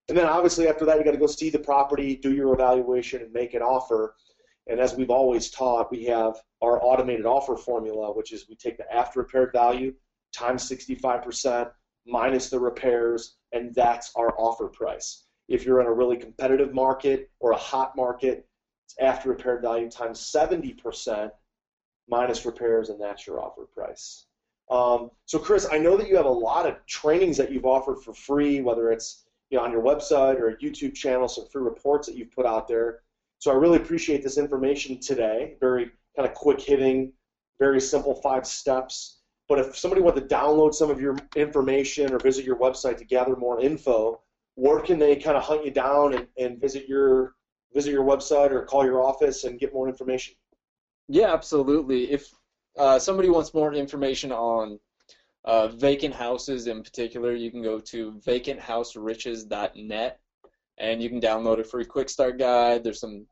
And 0.09 0.17
then 0.17 0.25
obviously 0.25 0.67
after 0.67 0.85
that, 0.85 0.97
you 0.97 1.03
got 1.03 1.11
to 1.11 1.17
go 1.17 1.27
see 1.27 1.51
the 1.51 1.59
property, 1.59 2.15
do 2.15 2.33
your 2.33 2.51
evaluation, 2.53 3.21
and 3.21 3.31
make 3.31 3.53
an 3.53 3.61
offer. 3.61 4.15
And 4.67 4.79
as 4.79 4.95
we've 4.95 5.11
always 5.11 5.51
taught, 5.51 5.91
we 5.91 6.05
have 6.05 6.35
our 6.61 6.83
automated 6.83 7.27
offer 7.27 7.55
formula, 7.55 8.11
which 8.11 8.33
is 8.33 8.49
we 8.49 8.55
take 8.55 8.77
the 8.77 8.91
after 8.91 9.19
repaired 9.19 9.51
value 9.53 9.93
times 10.33 10.67
65% 10.69 11.71
minus 12.07 12.49
the 12.49 12.59
repairs, 12.59 13.37
and 13.51 13.73
that's 13.73 14.11
our 14.15 14.33
offer 14.39 14.67
price. 14.67 15.25
If 15.47 15.65
you're 15.65 15.81
in 15.81 15.87
a 15.87 15.93
really 15.93 16.17
competitive 16.17 16.73
market 16.73 17.29
or 17.39 17.51
a 17.51 17.57
hot 17.57 17.95
market, 17.95 18.47
after 18.99 19.29
repaired 19.29 19.61
value 19.61 19.89
times 19.89 20.19
70% 20.19 21.31
minus 22.07 22.45
repairs, 22.45 22.89
and 22.89 22.99
that's 22.99 23.27
your 23.27 23.39
offer 23.39 23.65
price. 23.73 24.25
Um, 24.69 25.11
so, 25.25 25.39
Chris, 25.39 25.67
I 25.71 25.77
know 25.77 25.97
that 25.97 26.07
you 26.07 26.15
have 26.15 26.25
a 26.25 26.29
lot 26.29 26.65
of 26.65 26.85
trainings 26.85 27.37
that 27.37 27.51
you've 27.51 27.65
offered 27.65 28.03
for 28.03 28.13
free, 28.13 28.61
whether 28.61 28.91
it's 28.91 29.25
you 29.49 29.57
know, 29.57 29.63
on 29.63 29.71
your 29.71 29.81
website 29.81 30.39
or 30.39 30.49
a 30.49 30.57
YouTube 30.57 30.93
channel, 30.93 31.27
some 31.27 31.47
free 31.47 31.63
reports 31.63 32.07
that 32.07 32.15
you've 32.15 32.31
put 32.31 32.45
out 32.45 32.67
there. 32.67 32.99
So 33.39 33.51
I 33.51 33.55
really 33.55 33.77
appreciate 33.77 34.21
this 34.21 34.37
information 34.37 34.99
today. 34.99 35.55
Very 35.59 35.91
kind 36.15 36.27
of 36.27 36.33
quick 36.33 36.59
hitting, 36.61 37.13
very 37.59 37.81
simple 37.81 38.15
five 38.15 38.45
steps. 38.45 39.21
But 39.47 39.59
if 39.59 39.75
somebody 39.75 40.01
wants 40.01 40.19
to 40.19 40.27
download 40.27 40.75
some 40.75 40.91
of 40.91 41.01
your 41.01 41.17
information 41.35 42.13
or 42.13 42.19
visit 42.19 42.45
your 42.45 42.57
website 42.57 42.97
to 42.97 43.05
gather 43.05 43.35
more 43.35 43.59
info, 43.59 44.21
where 44.53 44.79
can 44.81 44.99
they 44.99 45.15
kind 45.15 45.37
of 45.37 45.43
hunt 45.43 45.65
you 45.65 45.71
down 45.71 46.13
and, 46.13 46.27
and 46.37 46.61
visit 46.61 46.87
your 46.87 47.35
visit 47.73 47.91
your 47.91 48.03
website 48.03 48.51
or 48.51 48.63
call 48.63 48.85
your 48.85 49.03
office 49.03 49.43
and 49.43 49.59
get 49.59 49.73
more 49.73 49.87
information? 49.87 50.35
Yeah, 51.07 51.33
absolutely. 51.33 52.11
If 52.11 52.33
uh, 52.77 52.99
somebody 52.99 53.29
wants 53.29 53.53
more 53.53 53.73
information 53.73 54.31
on 54.31 54.79
uh, 55.45 55.69
vacant 55.69 56.13
houses 56.13 56.67
in 56.67 56.83
particular, 56.83 57.33
you 57.33 57.49
can 57.51 57.63
go 57.63 57.79
to 57.79 58.13
vacanthouseRiches.net 58.25 60.19
and 60.77 61.03
you 61.03 61.09
can 61.09 61.19
download 61.19 61.59
a 61.59 61.63
free 61.63 61.85
quick 61.85 62.09
start 62.09 62.39
guide. 62.39 62.83
There's 62.83 62.99
some 62.99 63.25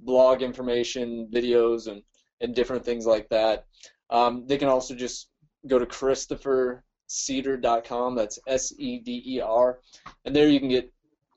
blog 0.00 0.42
information, 0.42 1.28
videos, 1.32 1.86
and, 1.86 2.02
and 2.40 2.54
different 2.54 2.84
things 2.84 3.06
like 3.06 3.28
that. 3.28 3.66
Um, 4.10 4.46
they 4.46 4.58
can 4.58 4.68
also 4.68 4.94
just 4.94 5.28
go 5.66 5.78
to 5.78 5.86
ChristopherSeder.com. 5.86 8.14
That's 8.14 8.38
S 8.46 8.72
E 8.78 9.00
D 9.00 9.22
E 9.26 9.40
R. 9.40 9.80
And 10.24 10.34
there 10.34 10.48
you 10.48 10.60
can 10.60 10.68
get 10.68 10.90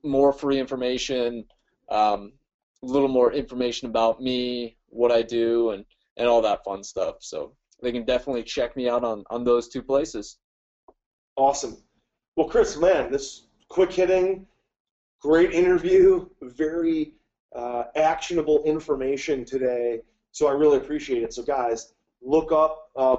more 0.04 0.32
free 0.34 0.60
information, 0.60 1.46
um, 1.90 2.34
a 2.84 2.88
little 2.88 3.08
more 3.08 3.34
information 3.34 3.88
about 3.88 4.22
me, 4.22 4.78
what 4.90 5.12
I 5.12 5.22
do, 5.22 5.72
and, 5.72 5.86
and 6.18 6.28
all 6.28 6.42
that 6.42 6.64
fun 6.64 6.84
stuff. 6.84 7.18
So 7.20 7.54
they 7.82 7.92
can 7.92 8.06
definitely 8.06 8.44
check 8.44 8.76
me 8.76 8.90
out 8.90 9.04
on, 9.04 9.24
on 9.30 9.44
those 9.44 9.68
two 9.68 9.82
places. 9.82 10.38
Awesome. 11.36 11.78
Well, 12.36 12.48
Chris, 12.48 12.78
man, 12.78 13.12
this 13.12 13.48
quick 13.70 13.92
hitting, 13.92 14.46
great 15.22 15.52
interview, 15.52 16.28
very 16.42 17.14
uh, 17.56 17.84
actionable 17.96 18.64
information 18.64 19.46
today. 19.46 20.02
So 20.32 20.48
I 20.48 20.52
really 20.52 20.78
appreciate 20.78 21.24
it. 21.24 21.34
So, 21.34 21.44
guys, 21.44 21.94
look 22.22 22.52
up 22.52 22.90
uh, 22.96 23.18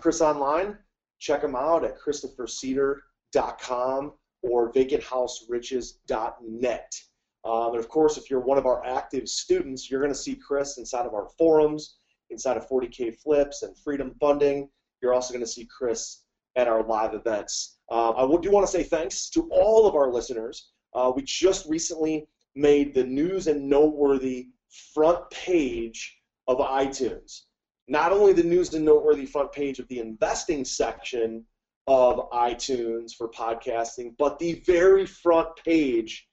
Chris 0.00 0.20
online. 0.20 0.76
Check 1.18 1.42
him 1.42 1.54
out 1.54 1.84
at 1.84 2.00
ChristopherSeder.com 2.00 4.12
or 4.42 4.72
VacantHouseRiches.net. 4.72 7.00
Um, 7.44 7.70
and 7.70 7.78
of 7.78 7.88
course, 7.88 8.16
if 8.16 8.30
you're 8.30 8.40
one 8.40 8.58
of 8.58 8.66
our 8.66 8.84
active 8.84 9.28
students, 9.28 9.90
you're 9.90 10.00
going 10.00 10.12
to 10.12 10.18
see 10.18 10.34
Chris 10.34 10.78
inside 10.78 11.06
of 11.06 11.14
our 11.14 11.28
forums, 11.38 11.96
inside 12.30 12.56
of 12.56 12.68
40K 12.68 13.16
Flips 13.16 13.62
and 13.62 13.76
Freedom 13.78 14.14
Funding. 14.20 14.68
You're 15.02 15.14
also 15.14 15.32
going 15.32 15.44
to 15.44 15.50
see 15.50 15.66
Chris 15.66 16.22
at 16.56 16.68
our 16.68 16.82
live 16.82 17.14
events. 17.14 17.78
Uh, 17.90 18.10
I 18.12 18.40
do 18.40 18.50
want 18.50 18.66
to 18.66 18.72
say 18.72 18.82
thanks 18.82 19.30
to 19.30 19.48
all 19.50 19.86
of 19.86 19.94
our 19.94 20.10
listeners. 20.10 20.70
Uh, 20.94 21.12
we 21.14 21.22
just 21.22 21.66
recently 21.66 22.26
made 22.54 22.94
the 22.94 23.04
news 23.04 23.46
and 23.46 23.68
noteworthy 23.68 24.48
front 24.94 25.28
page 25.30 26.18
of 26.48 26.58
iTunes. 26.58 27.42
Not 27.88 28.12
only 28.12 28.32
the 28.32 28.42
news 28.42 28.74
and 28.74 28.84
noteworthy 28.84 29.26
front 29.26 29.52
page 29.52 29.78
of 29.78 29.88
the 29.88 29.98
investing 29.98 30.64
section 30.64 31.44
of 31.86 32.30
iTunes 32.30 33.12
for 33.16 33.28
podcasting, 33.28 34.14
but 34.18 34.38
the 34.38 34.62
very 34.66 35.06
front 35.06 35.48
page 35.64 36.28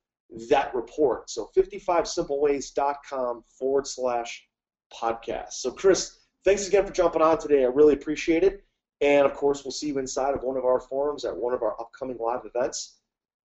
that 0.49 0.75
report. 0.75 1.29
So 1.29 1.49
55simpleways.com 1.57 3.43
forward 3.57 3.88
slash 3.88 4.45
podcast. 4.93 5.53
So, 5.53 5.71
Chris, 5.71 6.18
thanks 6.43 6.67
again 6.67 6.86
for 6.86 6.93
jumping 6.93 7.21
on 7.21 7.38
today. 7.38 7.63
I 7.63 7.67
really 7.67 7.93
appreciate 7.93 8.43
it. 8.43 8.63
And 9.02 9.25
of 9.25 9.34
course, 9.34 9.63
we'll 9.63 9.71
see 9.71 9.88
you 9.88 9.97
inside 9.97 10.34
of 10.34 10.43
one 10.43 10.58
of 10.58 10.65
our 10.65 10.80
forums 10.80 11.25
at 11.25 11.36
one 11.36 11.54
of 11.54 11.62
our 11.62 11.80
upcoming 11.80 12.17
live 12.17 12.41
events. 12.45 12.97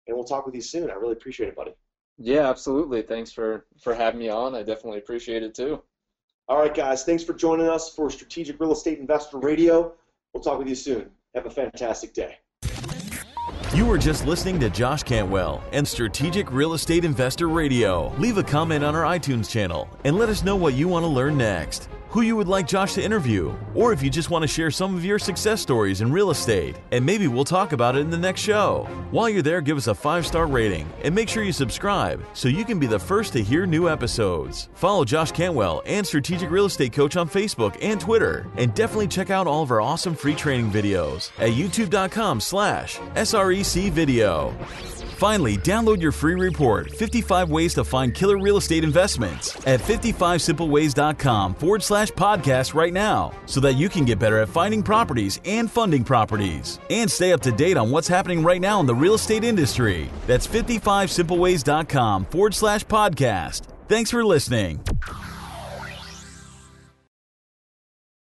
And 0.06 0.16
we'll 0.16 0.24
talk 0.24 0.46
with 0.46 0.54
you 0.54 0.60
soon. 0.60 0.90
I 0.90 0.94
really 0.94 1.12
appreciate 1.12 1.48
it, 1.48 1.56
buddy. 1.56 1.72
Yeah, 2.18 2.48
absolutely. 2.48 3.02
Thanks 3.02 3.30
for, 3.30 3.66
for 3.80 3.94
having 3.94 4.20
me 4.20 4.28
on. 4.28 4.54
I 4.54 4.62
definitely 4.62 4.98
appreciate 4.98 5.42
it 5.42 5.54
too. 5.54 5.82
All 6.48 6.58
right, 6.58 6.74
guys. 6.74 7.04
Thanks 7.04 7.24
for 7.24 7.34
joining 7.34 7.68
us 7.68 7.92
for 7.92 8.08
Strategic 8.08 8.58
Real 8.60 8.72
Estate 8.72 8.98
Investor 8.98 9.38
Radio. 9.38 9.92
We'll 10.32 10.42
talk 10.42 10.58
with 10.58 10.68
you 10.68 10.74
soon. 10.74 11.10
Have 11.34 11.46
a 11.46 11.50
fantastic 11.50 12.14
day. 12.14 12.38
You 13.74 13.84
were 13.84 13.98
just 13.98 14.26
listening 14.26 14.58
to 14.60 14.70
Josh 14.70 15.02
Cantwell 15.02 15.62
and 15.72 15.86
Strategic 15.86 16.50
Real 16.52 16.74
Estate 16.74 17.04
Investor 17.04 17.48
Radio. 17.48 18.14
Leave 18.16 18.38
a 18.38 18.42
comment 18.42 18.84
on 18.84 18.94
our 18.94 19.02
iTunes 19.02 19.50
channel 19.50 19.88
and 20.04 20.16
let 20.16 20.28
us 20.28 20.44
know 20.44 20.56
what 20.56 20.74
you 20.74 20.88
want 20.88 21.02
to 21.02 21.08
learn 21.08 21.36
next 21.36 21.88
who 22.16 22.22
you 22.22 22.34
would 22.34 22.48
like 22.48 22.66
Josh 22.66 22.94
to 22.94 23.04
interview, 23.04 23.54
or 23.74 23.92
if 23.92 24.02
you 24.02 24.08
just 24.08 24.30
want 24.30 24.42
to 24.42 24.48
share 24.48 24.70
some 24.70 24.96
of 24.96 25.04
your 25.04 25.18
success 25.18 25.60
stories 25.60 26.00
in 26.00 26.10
real 26.10 26.30
estate, 26.30 26.74
and 26.90 27.04
maybe 27.04 27.28
we'll 27.28 27.44
talk 27.44 27.72
about 27.72 27.94
it 27.94 27.98
in 27.98 28.08
the 28.08 28.16
next 28.16 28.40
show. 28.40 28.88
While 29.10 29.28
you're 29.28 29.42
there, 29.42 29.60
give 29.60 29.76
us 29.76 29.86
a 29.86 29.94
five 29.94 30.26
star 30.26 30.46
rating 30.46 30.88
and 31.04 31.14
make 31.14 31.28
sure 31.28 31.42
you 31.42 31.52
subscribe 31.52 32.24
so 32.32 32.48
you 32.48 32.64
can 32.64 32.78
be 32.78 32.86
the 32.86 32.98
first 32.98 33.34
to 33.34 33.42
hear 33.42 33.66
new 33.66 33.86
episodes. 33.86 34.70
Follow 34.72 35.04
Josh 35.04 35.30
Cantwell 35.30 35.82
and 35.84 36.06
Strategic 36.06 36.50
Real 36.50 36.64
Estate 36.64 36.94
Coach 36.94 37.18
on 37.18 37.28
Facebook 37.28 37.76
and 37.82 38.00
Twitter, 38.00 38.46
and 38.56 38.74
definitely 38.74 39.08
check 39.08 39.28
out 39.28 39.46
all 39.46 39.62
of 39.62 39.70
our 39.70 39.82
awesome 39.82 40.14
free 40.14 40.34
training 40.34 40.70
videos 40.70 41.30
at 41.38 41.50
youtube.com 41.50 42.40
slash 42.40 42.96
SREC 42.96 43.90
video. 43.90 44.56
Finally, 45.16 45.56
download 45.56 46.02
your 46.02 46.12
free 46.12 46.34
report 46.34 46.90
55 46.90 47.48
Ways 47.50 47.72
to 47.74 47.84
Find 47.84 48.14
Killer 48.14 48.36
Real 48.38 48.58
Estate 48.58 48.84
Investments 48.84 49.56
at 49.66 49.80
55simpleways.com 49.80 51.54
forward 51.54 51.82
slash 51.82 52.10
podcast 52.10 52.74
right 52.74 52.92
now 52.92 53.32
so 53.46 53.58
that 53.60 53.74
you 53.74 53.88
can 53.88 54.04
get 54.04 54.18
better 54.18 54.38
at 54.40 54.48
finding 54.50 54.82
properties 54.82 55.40
and 55.46 55.70
funding 55.70 56.04
properties 56.04 56.78
and 56.90 57.10
stay 57.10 57.32
up 57.32 57.40
to 57.40 57.50
date 57.50 57.78
on 57.78 57.90
what's 57.90 58.08
happening 58.08 58.42
right 58.42 58.60
now 58.60 58.78
in 58.78 58.84
the 58.84 58.94
real 58.94 59.14
estate 59.14 59.42
industry. 59.42 60.10
That's 60.26 60.46
55simpleways.com 60.46 62.26
forward 62.26 62.54
slash 62.54 62.84
podcast. 62.84 63.62
Thanks 63.88 64.10
for 64.10 64.22
listening. 64.22 64.80